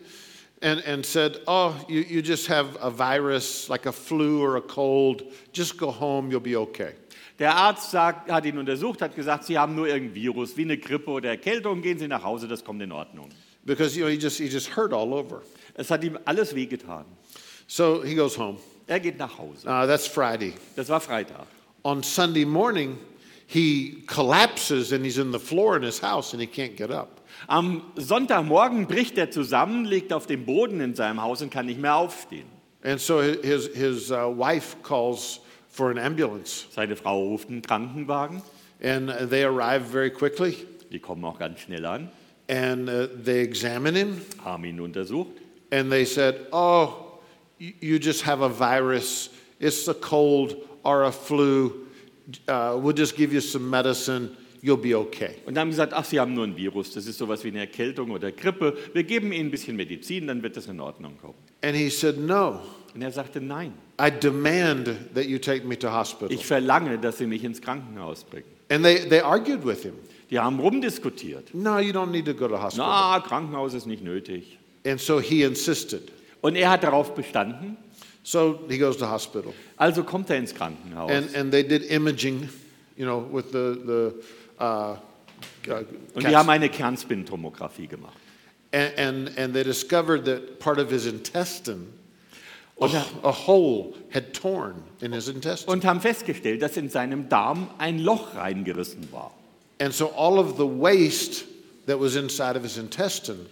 [0.61, 4.61] and, and said, Oh, you, you just have a virus like a flu or a
[4.61, 5.23] cold.
[5.53, 6.95] Just go home, you'll be okay.
[7.39, 10.77] Der Arzt sagt, hat ihn untersucht, hat gesagt, Sie haben nur irgendein Virus, wie eine
[10.77, 13.29] Grippe oder Erkältung, gehen Sie nach Hause, das kommt in Ordnung.
[13.65, 15.43] Because you know, he, just, he just hurt all over.
[15.75, 17.05] Es hat ihm alles wehgetan.
[17.69, 18.59] So he goes home.
[18.89, 19.69] Er geht nach Hause.
[19.69, 20.55] Uh, that's Friday.
[20.75, 21.47] Das war Freitag.
[21.89, 22.99] On Sunday morning,
[23.47, 27.23] he collapses and he's in the floor in his house and he can't get up.
[27.49, 31.81] Am Sonntagmorgen bricht er zusammen, liegt auf dem Boden in seinem Haus und kann nicht
[31.81, 32.45] mehr aufstehen.
[32.85, 36.67] And so his, his uh, wife calls for an ambulance.
[36.71, 38.43] Seine Frau ruft einen Krankenwagen.
[38.83, 40.57] And they arrive very quickly
[40.93, 42.11] Die kommen auch ganz schnell an,
[42.51, 45.31] and uh, they examine him haben ihn untersucht.
[45.73, 47.19] and they said, Oh,
[47.59, 49.31] you just have a virus.
[49.59, 51.87] It's a cold or a flu.
[52.47, 54.37] Uh, we'll just give you some medicine.
[54.61, 55.37] You'll be okay.
[55.47, 58.11] Und haben gesagt, ach, Sie haben nur ein Virus, das ist sowas wie eine Erkältung
[58.11, 58.77] oder Grippe.
[58.93, 61.35] Wir geben Ihnen ein bisschen Medizin, dann wird das in Ordnung kommen.
[61.63, 62.61] And he said, No,
[62.95, 66.33] Und er sagte, nein, I demand that you take me to hospital.
[66.33, 68.47] ich verlange, dass Sie mich ins Krankenhaus bringen.
[68.71, 69.95] And they, they argued with him.
[70.31, 71.55] Die haben rumdiskutiert.
[71.55, 72.87] No, you don't need to go to hospital.
[72.87, 74.59] Na, Krankenhaus ist nicht nötig.
[74.85, 76.11] And so he insisted.
[76.41, 77.77] Und er hat darauf bestanden,
[78.23, 79.55] So he goes to hospital.
[79.77, 81.11] also kommt er ins Krankenhaus.
[81.11, 82.49] And, and they did imaging,
[82.97, 84.15] you know, with the, the
[84.63, 84.97] uh,
[85.69, 88.17] uh, Und die haben eine Kernspintomographie gemacht.
[88.73, 91.93] and, and, and they discovered that part of his intestine,
[92.81, 95.73] a, Und, a hole had torn in his intestine.
[95.73, 99.33] und haben festgestellt, dass in seinem Darm ein Loch reingerissen war.
[99.81, 101.45] And so all of the waste
[101.87, 103.47] that was inside of his intestine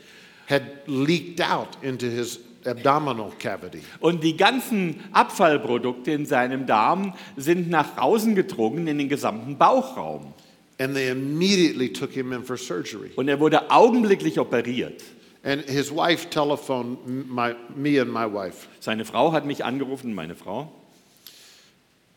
[0.48, 3.80] had leaked out into his abdominal cavity.
[4.00, 10.34] Und die ganzen Abfallprodukte in seinem Darm sind nach außen gedrungen in den gesamten Bauchraum.
[10.78, 13.10] And they immediately took him in for surgery.
[13.16, 15.02] Und er wurde augenblicklich operiert.
[15.42, 18.66] And his wife telephoned my, me and my wife.
[18.80, 20.72] Seine Frau hat mich angerufen, meine Frau.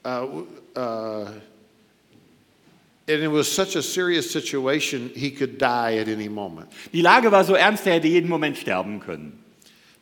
[0.04, 1.26] Uh, uh,
[3.08, 6.68] and it was such a serious situation, he could die at any moment.
[6.92, 9.39] Die Lage war so ernst, er hätte jeden Moment sterben können.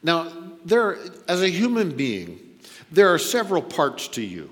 [0.07, 0.31] Now,
[0.63, 2.39] there, as a human being,
[2.89, 4.49] there are several parts to you.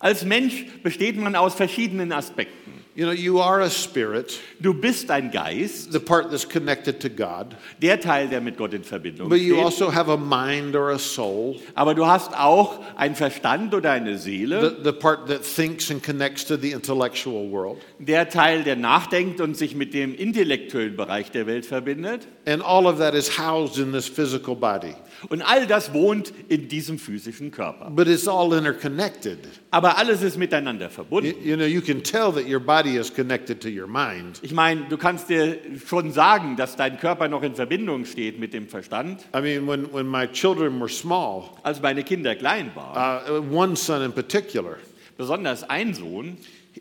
[0.00, 2.73] Als Mensch besteht man aus verschiedenen Aspekten.
[2.96, 7.08] You know, you are a spirit, Du bist ein Geist, the part that's connected to
[7.08, 9.64] God, der Teil, der mit Gott in Verbindung but you steht.
[9.64, 14.16] also have a mind or a soul, Aber du hast auch einen Verstand oder eine
[14.16, 17.78] Seele, the, the part that thinks and connects to the intellectual world.
[17.98, 22.28] der Teil, der nachdenkt und sich mit dem intellektuellen Bereich der Welt verbindet.
[22.46, 24.94] And all of that is housed in this physical body.
[25.30, 27.90] Und all das wohnt in diesem physischen Körper.
[27.90, 29.38] But it's all interconnected.
[29.70, 31.34] Aber alles ist miteinander You, verbunden.
[31.44, 34.38] you know, you can tell that your body is connected to your mind.
[34.42, 38.52] Ich meine, du kannst dir schon sagen, dass dein Körper noch in Verbindung steht mit
[38.52, 39.24] dem Verstand.
[39.34, 43.76] I mean, when, when my children were small, Als meine Kinder klein waren, uh, one
[43.76, 44.76] son in particular,
[45.16, 46.36] besonders ein Sohn,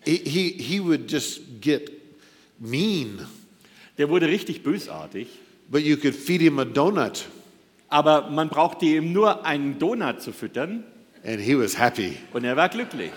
[0.06, 1.92] he, he, he would just get
[2.60, 3.20] mean,
[3.98, 5.28] der wurde richtig bösartig.
[5.70, 7.26] but you could feed him a donut
[7.94, 10.84] Aber man brauchte ihm nur einen Donut zu füttern
[11.24, 12.18] and he was happy.
[12.34, 13.12] und er war glücklich.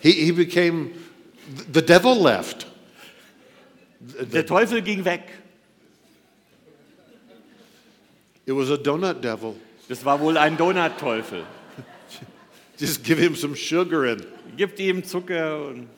[0.00, 0.90] He, he became,
[1.72, 2.66] the devil left.
[4.00, 5.22] Der Teufel ging weg.
[8.44, 9.54] It was a donut devil.
[9.88, 11.44] Das war wohl ein Donut-Teufel.
[12.78, 15.88] Just give him some sugar and Gibt ihm Zucker und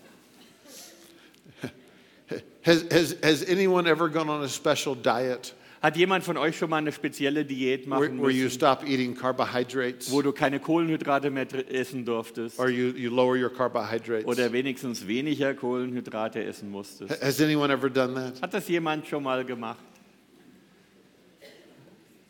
[2.63, 5.55] has, has, has anyone ever gone on a special diet?
[5.85, 8.89] Hat jemand von euch schon mal eine spezielle Diät where, machen where you müssen, stop
[8.89, 13.51] eating carbohydrates wo du keine Kohlenhydrate mehr dr- essen durftest or you, you lower your
[13.53, 14.25] carbohydrates?
[14.27, 17.23] oder wenigstens weniger Kohlenhydrate essen musstest?
[17.23, 18.41] Has anyone ever done that?
[18.41, 19.85] Hat das jemand schon mal gemacht?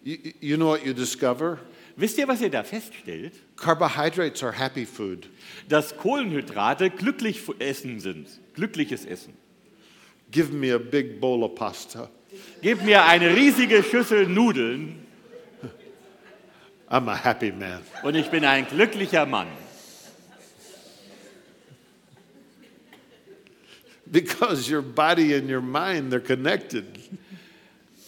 [0.02, 1.58] You, you know what you discover?
[1.96, 3.34] Wisst ihr, was ihr da feststellt?
[3.56, 5.28] Carbohydrates are happy food.
[5.68, 9.34] Dass Kohlenhydrate glücklich fu- Essen sind, glückliches Essen.
[10.32, 12.10] Give me a big bowl of pasta.
[12.62, 15.00] Gib mir eine riesige Schüssel Nudeln
[16.90, 17.80] I'm a happy man.
[18.02, 19.48] und ich bin ein glücklicher Mann.
[24.06, 26.84] Because your body and your mind, they're connected.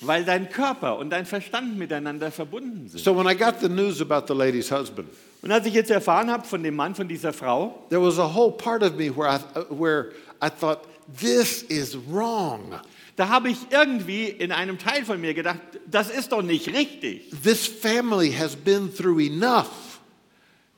[0.02, 3.02] Weil dein Körper und dein Verstand miteinander verbunden sind.
[3.02, 5.08] So when I got the news about the lady's husband,
[5.42, 8.34] Und als ich jetzt erfahren habe von dem Mann, von dieser Frau, there was a
[8.34, 9.38] whole part of me where I,
[9.70, 10.12] where
[10.42, 10.80] I thought,
[11.18, 12.74] this is wrong.
[13.16, 17.31] Da habe ich irgendwie in einem Teil von mir gedacht, das ist doch nicht richtig.
[17.42, 20.00] This family has been through enough.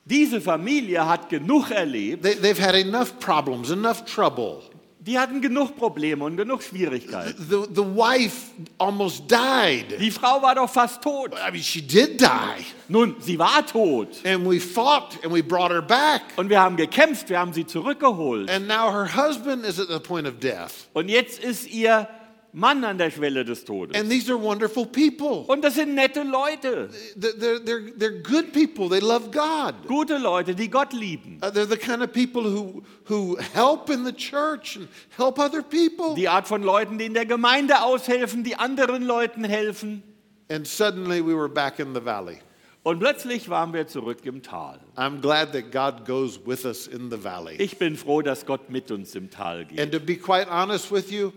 [0.05, 4.61] Diese Familie hat genug erlebt, They, they've had enough problems, enough trouble.
[5.01, 7.35] die hatten genug Probleme und genug Schwierigkeiten.
[7.49, 9.99] The, the wife almost died.
[9.99, 11.31] Die Frau war doch fast tot.
[11.33, 12.65] I mean, she did die.
[12.87, 14.07] Nun, sie war tot.
[14.25, 16.21] And we fought and we brought her back.
[16.37, 18.49] Und wir haben gekämpft, wir haben sie zurückgeholt.
[18.49, 20.87] And now her husband is at the point of death.
[20.93, 22.07] Und jetzt ist ihr
[22.51, 23.95] Mann an der Schwelle des Todes.
[23.95, 25.45] And these are wonderful people.
[25.47, 28.89] Und das sind nette Leute, They're, they're, they're good people.
[28.89, 29.87] They love God.
[29.87, 31.39] gute Leute, die Gott lieben.
[31.43, 35.61] Uh, they're the kind of people who, who help in the church and help other
[35.61, 36.15] people.
[36.15, 40.01] Die Art von Leuten, die in der Gemeinde aushelfen, die anderen Leuten helfen.
[40.49, 42.39] And suddenly we were back in the valley.
[42.81, 44.79] Und plötzlich waren wir zurück im Tal.
[44.95, 47.55] I'm glad that God goes with us in the valley.
[47.59, 49.79] Ich bin froh, dass Gott mit uns im Tal geht.
[49.79, 51.31] And to be quite honest with you,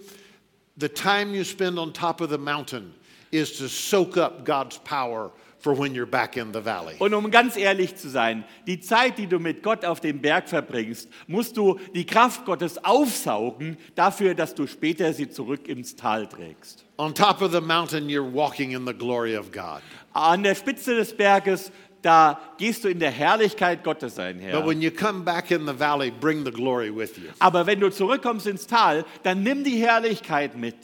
[0.77, 2.95] the time you spend on top of the mountain
[3.31, 5.31] is to soak up God's power
[5.63, 6.97] for when you're back in the valley.
[6.99, 10.49] Und um ganz ehrlich zu sein, die Zeit, die du mit Gott auf dem Berg
[10.49, 16.27] verbringst, musst du die Kraft Gottes aufsaugen, dafür, dass du später sie zurück ins Tal
[16.27, 16.85] trägst.
[16.99, 19.83] On top of the mountain, you're walking in the glory of God.
[20.15, 21.71] An der Spitze des Berges,
[22.03, 24.67] da gehst du in der Herrlichkeit Gottes But einher.
[24.67, 27.31] when you come back in the valley, bring the glory with you.
[27.38, 30.77] Aber wenn du zurückkommst ins Tal, dann nimm die Herrlichkeit mit.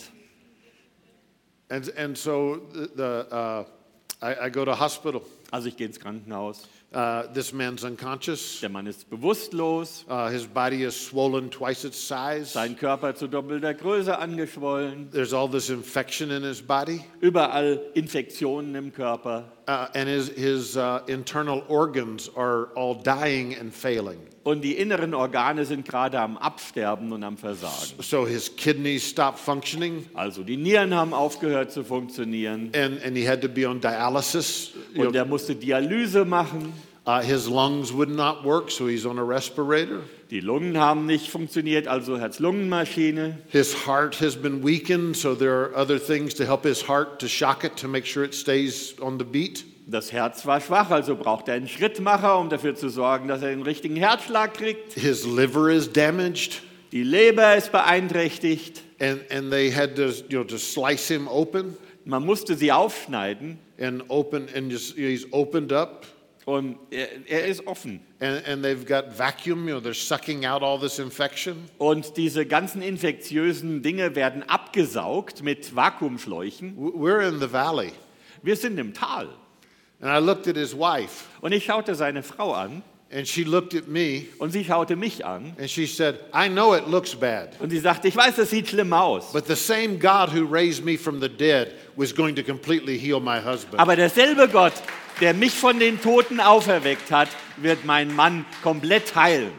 [1.68, 2.60] And, and so
[2.96, 3.64] the, uh,
[4.22, 5.20] I, I go to hospital.
[5.50, 6.68] Also ich gehe ins Krankenhaus.
[6.90, 8.60] Uh, this man's unconscious.
[8.62, 12.46] Der Mann ist bewusstlos, Uh, his body is swollen twice its size.
[12.54, 17.04] sein Körper zu doppelter Größe angeschwollen, There's all this infection in his body.
[17.20, 19.44] überall Infektionen im Körper.
[19.68, 24.18] Uh, and his, his uh, internal organs are all dying and failing.
[24.48, 28.00] Und die inneren Organe sind gerade am Absterben und am Versagen.
[28.00, 33.28] So his kidneys stopped functioning, Also die Nieren haben aufgehört zu funktionieren and, and he
[33.28, 34.72] had to be on dialysis.
[34.96, 36.72] Und er musste Dialyse machen.
[37.06, 40.00] uh, his lungs would not work, so he's on a respirator.
[40.30, 43.36] Die Lungen haben nicht funktioniert, also Herz-Lungen-Maschine.
[43.48, 47.28] His heart has been weakened, so there are other things to help his heart to
[47.28, 49.64] shock it to make sure it stays on the beat.
[49.90, 53.48] Das Herz war schwach, also braucht er einen Schrittmacher, um dafür zu sorgen, dass er
[53.48, 54.92] den richtigen Herzschlag kriegt.
[54.92, 56.60] His liver is damaged,
[56.92, 58.82] Die Leber ist beeinträchtigt.
[59.00, 63.58] and, and they had to, you know, to slice him open Man musste sie aufschneiden
[63.78, 66.06] and open, and just, he's opened up.
[66.44, 68.00] und er, er ist offen.
[68.20, 71.56] And, and they've got vacuum, you know, they're sucking out all this infection.
[71.78, 76.76] Und diese ganzen infektiösen Dinge werden abgesaugt mit Vakuumschläuchen.
[76.76, 77.92] We're in the valley.
[78.42, 79.28] Wir sind im Tal.
[80.00, 83.74] And I looked at his wife, Und ich schaute seine Frau an and she looked
[83.74, 85.54] at me, und sie schaute mich an.
[85.58, 88.68] and she said, I know it looks bad, Und sie sagte, ich weiß, das sieht
[88.68, 89.32] schlimm aus.
[89.32, 93.18] but the same God who raised me from the dead was going to completely heal
[93.18, 93.80] my husband.
[93.80, 94.74] Aber derselbe Gott,
[95.20, 99.52] der mich von den Toten auferweckt hat, wird meinen Mann komplett heilen.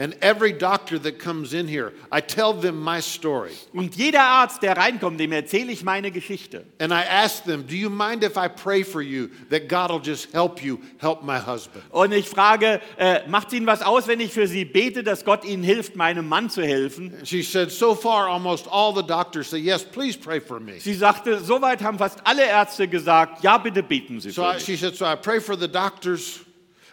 [0.00, 3.50] And every doctor that comes in here, I tell them my story.
[3.74, 6.64] Und jeder Arzt, der reinkommt, dem erzähle ich meine Geschichte.
[6.78, 10.00] And I ask them, Do you mind if I pray for you that God will
[10.02, 11.84] just help you help my husband?
[11.90, 15.44] Und ich frage, äh, macht Ihnen was aus, wenn ich für Sie bete, dass Gott
[15.44, 17.12] Ihnen hilft, meinem Mann zu helfen?
[17.24, 20.80] She said, So far, almost all the doctors say, Yes, please pray for me.
[20.80, 24.54] Sie sagte, soweit haben fast alle Ärzte gesagt, ja, bitte beten Sie So für I,
[24.54, 24.64] mich.
[24.64, 26.40] she said, So I pray for the doctors.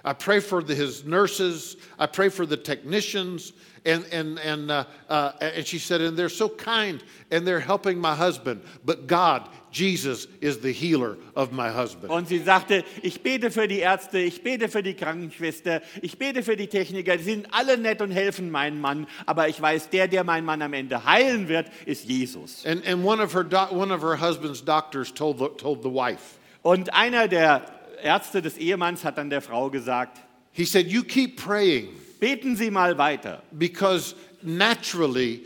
[0.07, 1.75] I pray for the, his nurses.
[1.99, 3.51] I pray for the technicians.
[3.85, 7.01] And, and, and, uh, uh, and she said, and they're so kind
[7.31, 8.61] and they're helping my husband.
[8.83, 12.11] But God, Jesus, is the healer of my husband.
[12.11, 16.43] Und sie sagte, ich bete für die Ärzte, ich bete für die Krankenschwester, ich bete
[16.43, 20.09] für die Techniker, die sind alle nett und helfen meinem Mann, aber ich weiß, der,
[20.09, 22.65] der meinen Mann am Ende heilen wird, ist Jesus.
[22.65, 25.89] And, and one, of her doc- one of her husband's doctors told the, told the
[25.89, 30.19] wife, Und einer der Ärzte des Ehemanns hat dann der Frau gesagt,
[30.51, 31.89] he said, You keep praying
[32.19, 35.41] beten Sie mal weiter, because naturally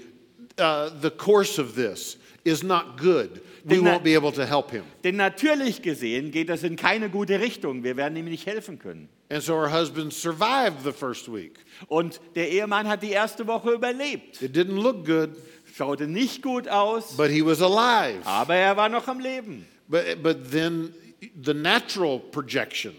[0.57, 3.41] uh, the course of this is not good.
[3.63, 4.83] We I- won't be able to help him.
[5.03, 9.07] denn natürlich gesehen geht das in keine gute Richtung, wir werden ihm nicht helfen können.
[9.29, 11.59] And so her husband survived the first week.
[11.87, 15.29] Und der Ehemann hat die erste Woche überlebt, It didn't look good,
[15.75, 18.25] schaute nicht gut aus, but he was alive.
[18.25, 19.65] aber er war noch am Leben.
[19.87, 20.93] But, but then
[21.43, 22.95] the natural projection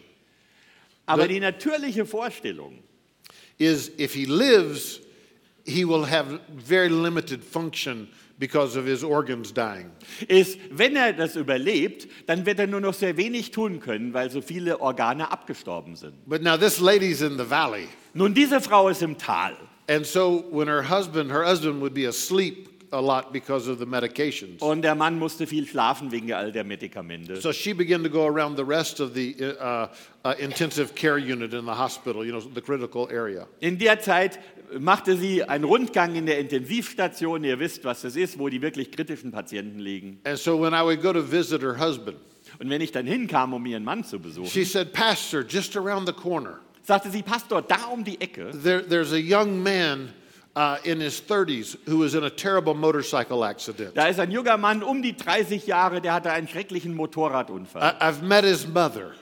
[1.07, 2.79] Aber die natürliche Vorstellung,
[3.59, 5.01] is if he lives,
[5.65, 8.09] he will have very limited function
[8.39, 9.91] because of his organs dying.
[10.29, 14.31] ist, wenn er das überlebt, dann wird er nur noch sehr wenig tun können, weil
[14.31, 16.15] so viele Organe abgestorben sind.
[16.27, 17.89] But now this lady's in the valley.
[18.15, 19.57] Nun, diese Frau ist im Tal.
[19.89, 23.87] And so when her husband, her husband would be asleep a lot because of the
[23.87, 24.61] medications.
[24.61, 27.41] Und der Mann musste viel schlafen wegen all der Medikamente.
[27.41, 29.89] So she began to go around the rest of the uh,
[30.25, 33.47] uh, intensive care unit in the hospital, you know, the critical area.
[33.61, 34.39] In der Zeit
[34.79, 37.45] machte sie einen Rundgang in der Intensivstation.
[37.45, 40.21] Ihr wisst, was das ist, wo die wirklich kritischen Patienten liegen.
[40.25, 42.19] And so when I would go to visit her husband,
[42.59, 46.07] Und wenn ich dann hinkam, um ihren Mann zu besuchen, she said, Pastor, just around
[46.07, 50.11] the corner, sagte sie, Pastor, da um die Ecke, there, there's a young man
[50.57, 53.95] uh, in his 30s who was in a terrible motorcycle accident.
[53.95, 57.83] da ist ein junger Mann um die 30 Jahre, der hatte einen schrecklichen Motorradunfall.
[57.83, 59.13] I, I've met his mother.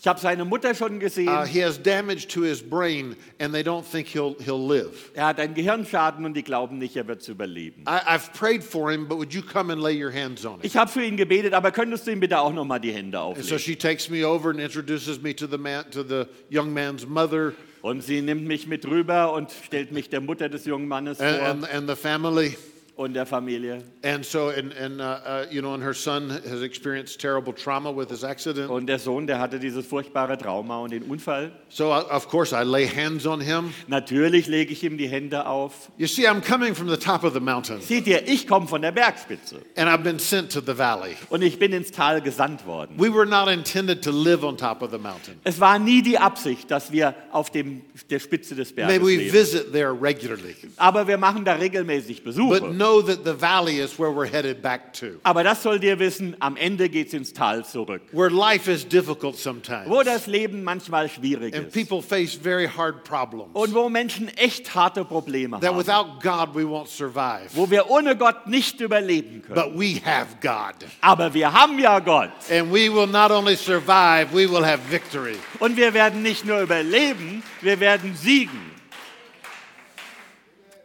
[0.00, 1.26] Ich habe seine Mutter schon gesehen.
[1.28, 5.10] Uh, he has damage to his brain, and they don't think he'll, he'll live.
[5.14, 7.82] Er hat einen Gehirnschaden und die glauben nicht, er wird überleben.
[7.88, 10.60] I, I've prayed for him, but would you come and lay your hands on him?
[10.62, 13.18] Ich habe für ihn gebetet, aber könntest du ihm bitte auch noch mal die Hände
[13.18, 13.58] And so auflegen?
[13.58, 17.54] she takes me over and introduces me to the man, to the young man's mother
[17.82, 21.36] Und sie nimmt mich mit rüber und stellt mich der Mutter des jungen Mannes and,
[21.36, 22.56] vor and, and the family.
[22.98, 23.84] Und der Familie.
[24.02, 27.92] And so, and, and uh, uh, you know, and her son has experienced terrible trauma
[27.94, 28.68] with his accident.
[28.70, 31.52] Und der Sohn, der hatte dieses furchtbare Trauma und den Unfall.
[31.68, 33.72] So, uh, of course, I lay hands on him.
[33.86, 35.90] Natürlich lege ich ihm die Hände auf.
[35.96, 38.82] You see, I'm coming from the top of the mountain, Seht ihr, ich komme von
[38.82, 41.16] der Bergspitze and I've been sent to the valley.
[41.30, 42.98] und ich bin ins Tal gesandt worden.
[42.98, 45.38] We were not intended to live on top of the mountain.
[45.44, 49.16] Es war nie die Absicht, dass wir auf dem, der Spitze des May Berges we
[49.16, 49.32] leben.
[49.32, 50.56] visit there regularly.
[50.76, 52.60] Aber wir machen da regelmäßig Besuche.
[52.60, 55.98] But know that the valley is where we're headed back to, Aber das sollt ihr
[55.98, 58.02] wissen, am Ende geht es ins Tal zurück.
[58.12, 59.88] where life is difficult sometimes.
[59.88, 61.74] Wo das Leben manchmal schwierig And ist.
[61.74, 63.50] people face very hard problems.
[63.54, 65.78] Und wo Menschen echt harte Probleme That haben.
[65.78, 67.50] without God we won't survive.
[67.54, 69.54] Wo wir ohne Gott nicht überleben können.
[69.54, 70.88] But we have God.
[71.00, 72.30] Aber wir haben ja Gott.
[72.50, 75.36] And we will not only survive, we will have victory.
[75.60, 78.70] Und wir werden nicht nur überleben, wir werden siegen.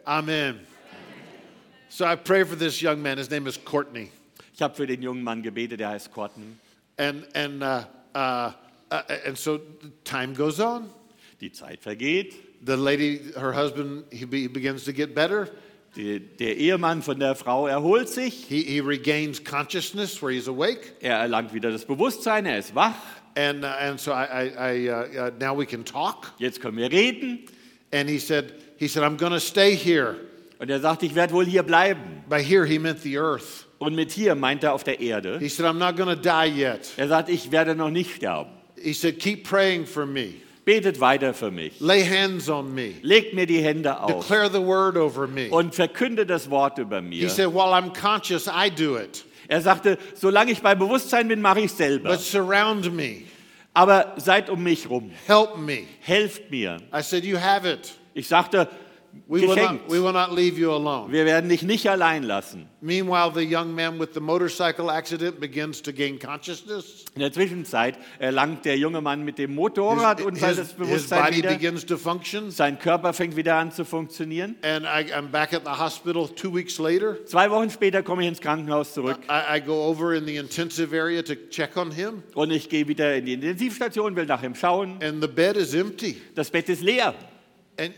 [0.04, 0.60] Amen.
[1.94, 3.18] So I pray for this young man.
[3.18, 4.10] His name is Courtney.
[4.52, 6.56] Ich habe für den jungen Mann gebetet, der heißt Courtney.
[6.98, 7.84] And, and, uh,
[8.16, 8.50] uh,
[8.90, 9.60] uh, and so
[10.02, 10.90] time goes on.
[11.40, 12.34] Die Zeit vergeht.
[12.64, 15.48] The lady, her husband, he, be, he begins to get better.
[15.94, 18.44] Die, der Ehemann von der Frau erholt sich.
[18.48, 20.94] He, he regains consciousness where he's awake.
[21.00, 22.96] Er erlangt wieder das Bewusstsein, er ist wach.
[23.36, 26.32] And, uh, and so I, I, I, uh, uh, now we can talk.
[26.40, 27.46] Jetzt können wir reden.
[27.92, 30.16] And he said, he said, I'm going to stay here.
[30.58, 32.24] Und er sagt, ich werde wohl hier bleiben.
[32.28, 33.66] By here, he meant the earth.
[33.78, 35.38] Und mit hier meint er auf der Erde.
[35.38, 36.92] He said, I'm not going to die yet.
[36.96, 38.50] Er sagt, ich werde noch nicht sterben.
[38.80, 40.34] He said, keep praying for me.
[40.64, 41.78] Betet weiter für mich.
[41.80, 42.94] Lay hands on me.
[43.02, 45.48] Legt mir die Hände auf Declare the word over me.
[45.50, 47.28] und verkünde das Wort über He mir.
[47.28, 49.24] said, while I'm conscious, I do it.
[49.48, 52.10] Er sagte, solange ich bei Bewusstsein bin, mache ich selber.
[52.10, 53.24] But surround me.
[53.74, 55.10] Aber seid um mich rum.
[55.26, 55.80] Help me.
[56.00, 56.78] Helft mir.
[56.96, 57.92] I said, you have it.
[58.14, 58.68] Ich sagte,
[59.26, 61.10] We will, not, we will not leave you alone.
[61.10, 62.68] Wir werden dich nicht allein lassen.
[62.80, 67.04] Meanwhile, the young man with the motorcycle accident begins to gain consciousness.
[67.14, 71.36] In der Zwischenzeit erlangt der junge Mann mit dem Motorradunfall His, das his Bewusstsein body
[71.38, 71.50] wieder.
[71.50, 72.50] begins to function.
[72.50, 74.56] Sein Körper fängt wieder an zu funktionieren.
[74.62, 77.24] And I, I'm back at the hospital two weeks later.
[77.24, 80.94] Zwei Wochen später komme ich ins Krankenhaus zurück I, I go over in the intensive
[80.94, 84.54] area to check on him, und ich gehe wieder in die Intensivstation, will nach ihm
[84.54, 84.98] schauen.
[85.02, 86.20] and the bed is empty.
[86.34, 87.14] Das Bett ist leer.
[87.78, 87.92] And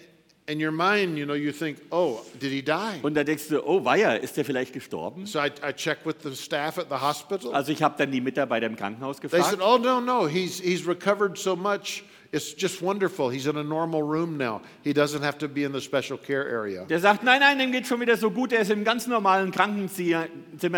[0.49, 3.01] In your mind, you know, you think, oh, did he die?
[3.03, 5.27] Und da denkst du, oh weia, ist der vielleicht gestorben?
[5.27, 7.53] So I, I checked with the staff at the hospital.
[7.53, 9.51] Also ich habe dann die Mitarbeiter im Krankenhaus They gefragt.
[9.51, 12.05] said, oh, no, no, he's, he's recovered so much.
[12.31, 13.29] It's just wonderful.
[13.29, 14.61] He's in a normal room now.
[14.85, 16.85] He doesn't have to be in the special care area.
[16.85, 19.51] Der sagt, nein, nein, dem geht schon wieder so gut, er ist im ganz normalen
[19.51, 20.29] Krankenzimmer,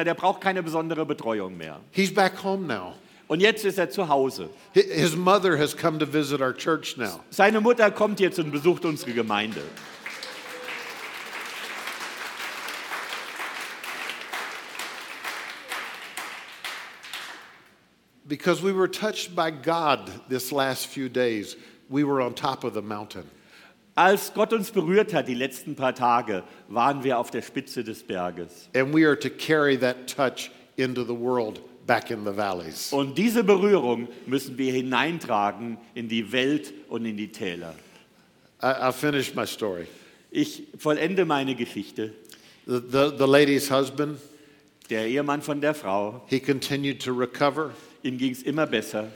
[0.05, 1.81] der braucht keine besondere Betreuung mehr.
[1.91, 2.95] He's back home now.
[3.29, 4.49] Und jetzt ist er zu Hause.
[4.73, 7.21] His mother has come to visit our church now.
[7.31, 9.61] Seine Mutter kommt jetzt und besucht unsere Gemeinde.
[18.27, 21.57] Because we were touched by God this last few days,
[21.89, 23.25] we were on top of the mountain.
[23.95, 28.03] Als Gott uns berührt hat, die letzten paar Tage, waren wir auf der Spitze des
[28.03, 28.69] Berges.
[28.75, 32.93] And we are to carry that touch into the world back in the valleys.
[32.93, 37.75] Und diese Berührung müssen wir hineintragen in die Welt und in die Täler.
[38.63, 39.87] I, I'll finish my story.
[40.31, 42.13] Ich vollende meine Geschichte.
[42.67, 44.19] The, the, the lady's husband,
[44.91, 47.73] Der Ehemann von der Frau, he continued to recover.
[48.03, 49.09] ihm ging es immer besser.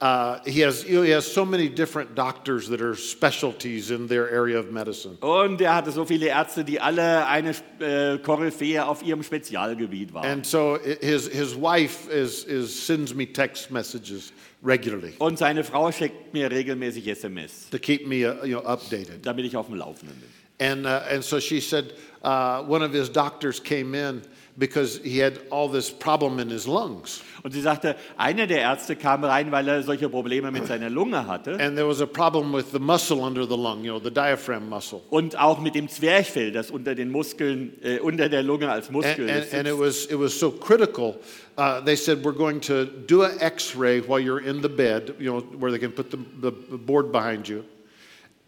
[0.00, 4.06] Uh, he, has, you know, he has so many different doctors that are specialties in
[4.06, 5.18] their area of medicine.
[5.20, 10.24] Und er hatte so viele Ärzte, die alle eine äh, Koryphäe auf ihrem Spezialgebiet waren.
[10.24, 14.32] And so his, his wife is, is, sends me text messages
[14.64, 19.26] regularly Und seine Frau schickt mir regelmäßig SMS, to keep me uh, you know, updated.
[19.26, 20.30] damit ich auf dem Laufenden bin.
[20.66, 21.92] And, uh, and so she said
[22.22, 24.22] uh, one of his doctors came in
[24.60, 27.22] because he had all this problem in his lungs.
[27.42, 31.26] Und sie sagte, einer der Ärzte kam rein, weil er solche Probleme mit seiner Lunge
[31.26, 34.10] hatte And there was a problem with the muscle under the lung, you know, the
[34.10, 35.00] diaphragm muscle.
[35.08, 39.04] und auch mit dem Zwerchfell, das unter den Muskeln, äh, unter der Lunge als And,
[39.04, 39.54] and, ist.
[39.54, 41.16] and it, was, it was so critical.
[41.56, 45.14] Uh, they said, We're going to do an x ray while you're in the bed,
[45.18, 47.64] you know, where they can put the, the board behind you.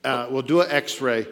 [0.04, 1.26] Uh, we'll do an x ray.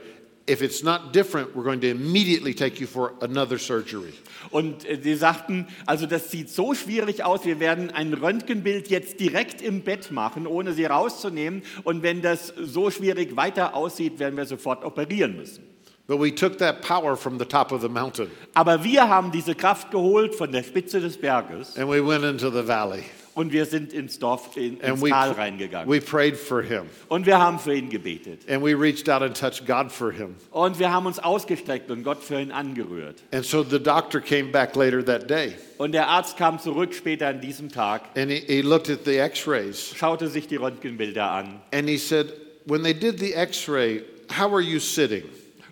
[0.50, 4.12] If it's not different, we're going to immediately take you for another surgery.
[4.50, 9.20] Und äh, sie sagten, also das sieht so schwierig aus, wir werden ein Röntgenbild jetzt
[9.20, 11.62] direkt im Bett machen, ohne sie rauszunehmen.
[11.84, 15.62] Und wenn das so schwierig weiter aussieht, werden wir sofort operieren müssen.
[16.08, 19.54] But we took that power from the top of the mountain Aber wir haben diese
[19.54, 23.04] Kraft geholt von der Spitze des Berges and we went into the valley.
[23.34, 25.88] Und wir sind ins Dorf, in, ins we, Tal reingegangen.
[25.88, 26.82] we prayed for him.
[27.08, 28.48] Und wir haben für ihn gebetet.
[28.48, 30.36] And we reached out and touched God for him.
[30.50, 33.22] Und wir haben uns ausgestreckt und Gott für ihn angerührt.
[33.32, 37.28] And so the doctor came back later that day Und der Arzt kam zurück später
[37.28, 41.30] an diesem Tag, and he, he looked at the x rays schaute sich die Röntgenbilder
[41.30, 42.32] an and he said,
[42.66, 45.24] When they did the x ray, how are you sitting?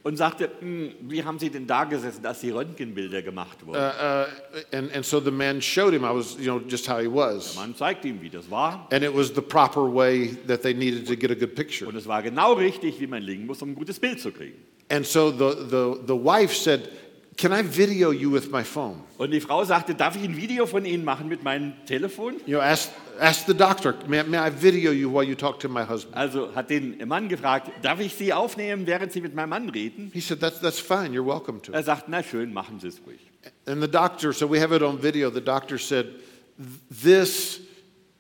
[0.09, 3.79] Und sagte, "Hm, wie haben Sie denn da gesessen, als die Röntgenbilder gemacht Uh, wurden?
[3.79, 7.07] uh, and, and so the man showed him, I was, you know, just how he
[7.07, 7.55] was.
[7.57, 8.89] Man zeigt ihm, wie das war.
[8.91, 11.87] And it was the proper way that they needed to get a good picture.
[11.87, 14.57] Und es war genau richtig, wie man liegen muss, um ein gutes Bild zu kriegen.
[14.91, 16.89] And so the, the, the wife said,
[17.39, 19.05] Can I video you with my phone?
[19.17, 22.35] Und die Frau sagte, darf ich ein Video von Ihnen machen mit meinem Telefon?
[22.47, 25.69] You know, ask, ask the doctor, may, may I video you while you talk to
[25.69, 26.17] my husband?
[26.17, 30.11] Also hat den Mann gefragt, darf ich Sie aufnehmen, während Sie mit meinem Mann reden?
[30.13, 31.71] He said, That's, that's fine, you're welcome to.
[31.71, 33.21] Er sagt, na schön, machen Sie es ruhig.
[33.67, 36.07] And the doctor, so we have it on video, the doctor said,
[36.91, 37.61] This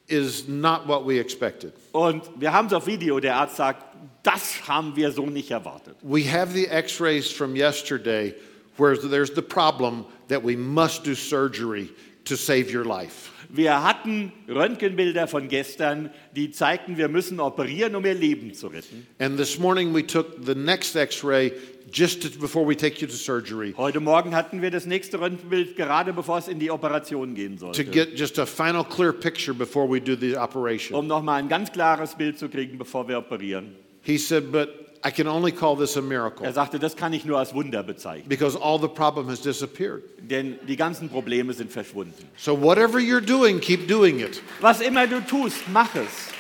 [0.07, 1.73] is not what we expected.
[1.91, 3.85] Und wir haben es auf Video, der Arzt sagt,
[4.23, 5.97] das haben wir so nicht erwartet.
[6.03, 8.33] We have the x rays from yesterday
[8.79, 11.91] where there's the problem that we must do surgery
[12.24, 13.33] to save your life.
[13.51, 19.07] Wir hatten Röntgenbilder von gestern, die zeigten, wir müssen operieren, um ihr Leben zu retten.
[19.18, 21.53] And this morning we took the next x ray
[21.91, 25.76] just to, before we take you to surgery Heute Morgen hatten wir das nächste Röntgenbild,
[25.76, 27.85] gerade bevor es in die Operation gehen to sollte.
[27.87, 30.95] get just a final clear picture before we do the operation.
[30.95, 33.74] Um nochmal ein ganz klares Bild zu kriegen, bevor wir operieren.
[34.03, 37.25] He said, But I can only call this a miracle Er sagte, das kann ich
[37.25, 40.03] nur als Wunder bezeichnen, because all the problem has disappeared.
[40.19, 42.29] denn die ganzen Probleme sind verschwunden.
[42.37, 44.43] So, whatever you're doing, keep doing it.
[44.61, 46.33] Was immer du tust, mach es.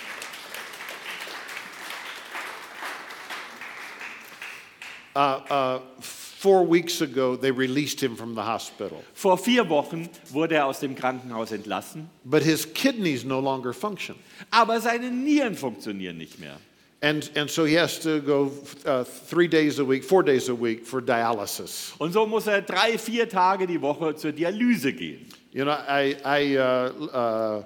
[5.16, 5.18] Uh,
[5.50, 10.66] uh, four weeks ago, they released him from the hospital, Vor vier Wochen wurde er
[10.66, 14.14] aus dem Krankenhaus entlassen, but his kidneys no longer function.
[14.50, 16.58] aber seine Nieren funktionieren nicht mehr.
[17.00, 18.50] And, and so he has to go
[18.84, 21.92] uh, three days a week, four days a week for dialysis.
[22.00, 25.26] Und so muss er drei, vier Tage die Woche zur Dialyse gehen.
[25.52, 27.64] You know, I, I uh, uh,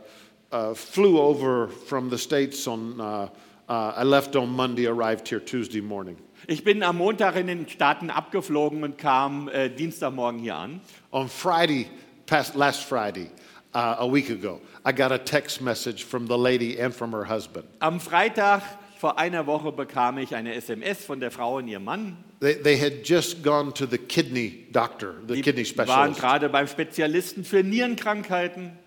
[0.52, 3.28] uh, flew over from the States on, uh,
[3.70, 6.18] uh, I left on Monday, arrived here Tuesday morning.
[6.46, 10.80] Ich bin am Montag in den Staaten abgeflogen und kam äh, Dienstagmorgen hier an.
[11.10, 11.88] On Friday,
[12.26, 13.30] past last Friday,
[13.72, 17.64] a week ago, I got a text message from the lady and from her husband.
[17.80, 18.60] Am Freitag
[19.02, 22.16] vor einer Woche bekam ich eine SMS von der Frau und ihrem Mann.
[22.38, 26.20] They, they had just gone to the kidney doctor, the Die kidney waren specialist.
[26.20, 28.78] gerade beim Spezialisten für Nierenkrankheiten.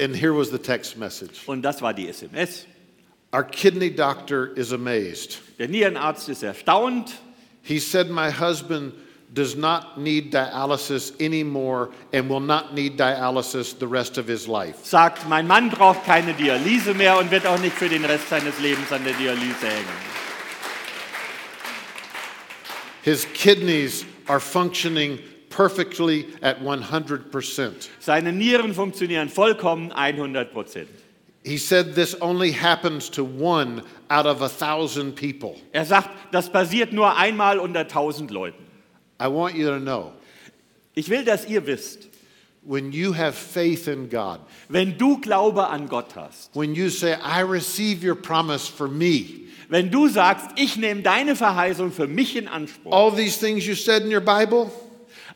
[0.00, 2.66] And here was the text message Und das war die SMS.
[3.34, 5.40] Our kidney doctor is amazed.
[5.58, 7.10] Der Nierenarzt ist erstaunt.
[7.62, 8.92] He said, My husband
[9.32, 14.84] does not need dialysis anymore and will not need dialysis the rest of his life.
[14.84, 18.58] Sagt, mein Mann braucht keine Dialyse mehr und wird auch nicht für den Rest seines
[18.60, 20.12] Lebens an der Dialyse hängen.
[23.02, 25.18] His kidneys are functioning
[25.48, 27.88] perfectly at 100%.
[27.98, 30.88] Seine Nieren funktionieren vollkommen 100 Prozent.
[31.44, 35.56] He said this only happens to one out of a thousand people.
[35.72, 38.61] Er sagt, das passiert nur einmal unter 1000 Leuten.
[39.22, 40.12] I want you to know
[40.94, 42.08] Ich will, dass ihr wisst,
[42.64, 47.14] when you have faith in God, wenn du Glaube an Gott hast, when you say,
[47.14, 52.36] I receive your promise for me, wenn du sagst, ich nehme deine Verheißung für mich
[52.36, 54.70] in Anspruch, all these things you said in your Bible,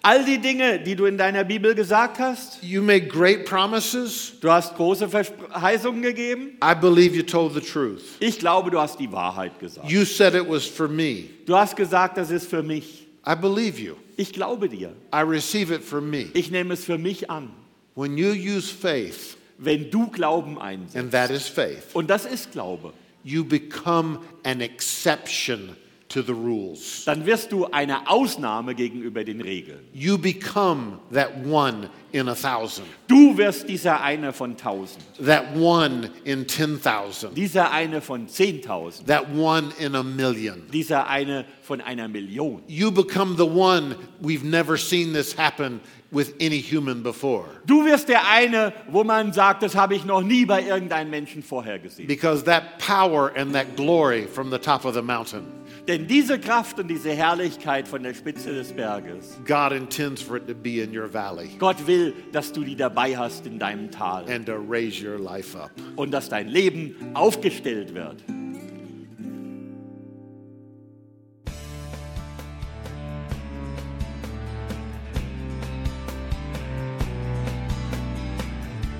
[0.02, 4.34] all die Dinge, die du in deiner Bibel gesagt hast, you made great promises.
[4.40, 8.02] du hast große Verheißungen gegeben, I believe you told the truth.
[8.20, 9.90] ich glaube, du hast die Wahrheit gesagt.
[9.90, 11.30] You said it was for me.
[11.46, 13.05] Du hast gesagt, das ist für mich.
[13.26, 13.96] I believe you.
[14.16, 14.92] Ich glaube dir.
[15.12, 16.30] I receive it for me.
[16.34, 17.50] Ich nehme es für mich an.
[17.94, 22.52] When you use faith, Wenn du Glauben einsetzt, and that is faith, und das ist
[22.52, 22.92] Glaube,
[23.24, 25.76] you become an exception
[26.16, 27.04] to the rules.
[27.04, 29.80] dann wirst du eine Ausnahme gegenüber den Regeln.
[29.92, 36.10] You become that one in a thousand, Du wirst dieser eine von tausend, that one
[36.24, 40.62] in 10,000, dieser eine von zehntausend, that one in a million.
[40.72, 42.62] dieser eine von einer Million.
[42.68, 45.80] You become the one we've never seen this happen
[46.12, 47.44] with any human before.
[47.66, 51.42] Du wirst der eine, wo man sagt, das habe ich noch nie bei irgendeinem Menschen
[51.42, 52.06] vorher gesehen.
[52.06, 55.44] Because that power and that glory from the top of the mountain,
[55.88, 60.48] Denn diese Kraft und diese Herrlichkeit von der Spitze des Berges, God intends for it
[60.48, 64.28] to be in your valley Gott will, dass du die dabei hast in deinem Tal
[64.28, 65.70] and to raise your life up.
[65.94, 68.16] und dass dein Leben aufgestellt wird.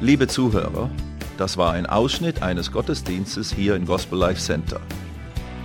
[0.01, 0.89] Liebe Zuhörer,
[1.37, 4.81] das war ein Ausschnitt eines Gottesdienstes hier im Gospel Life Center.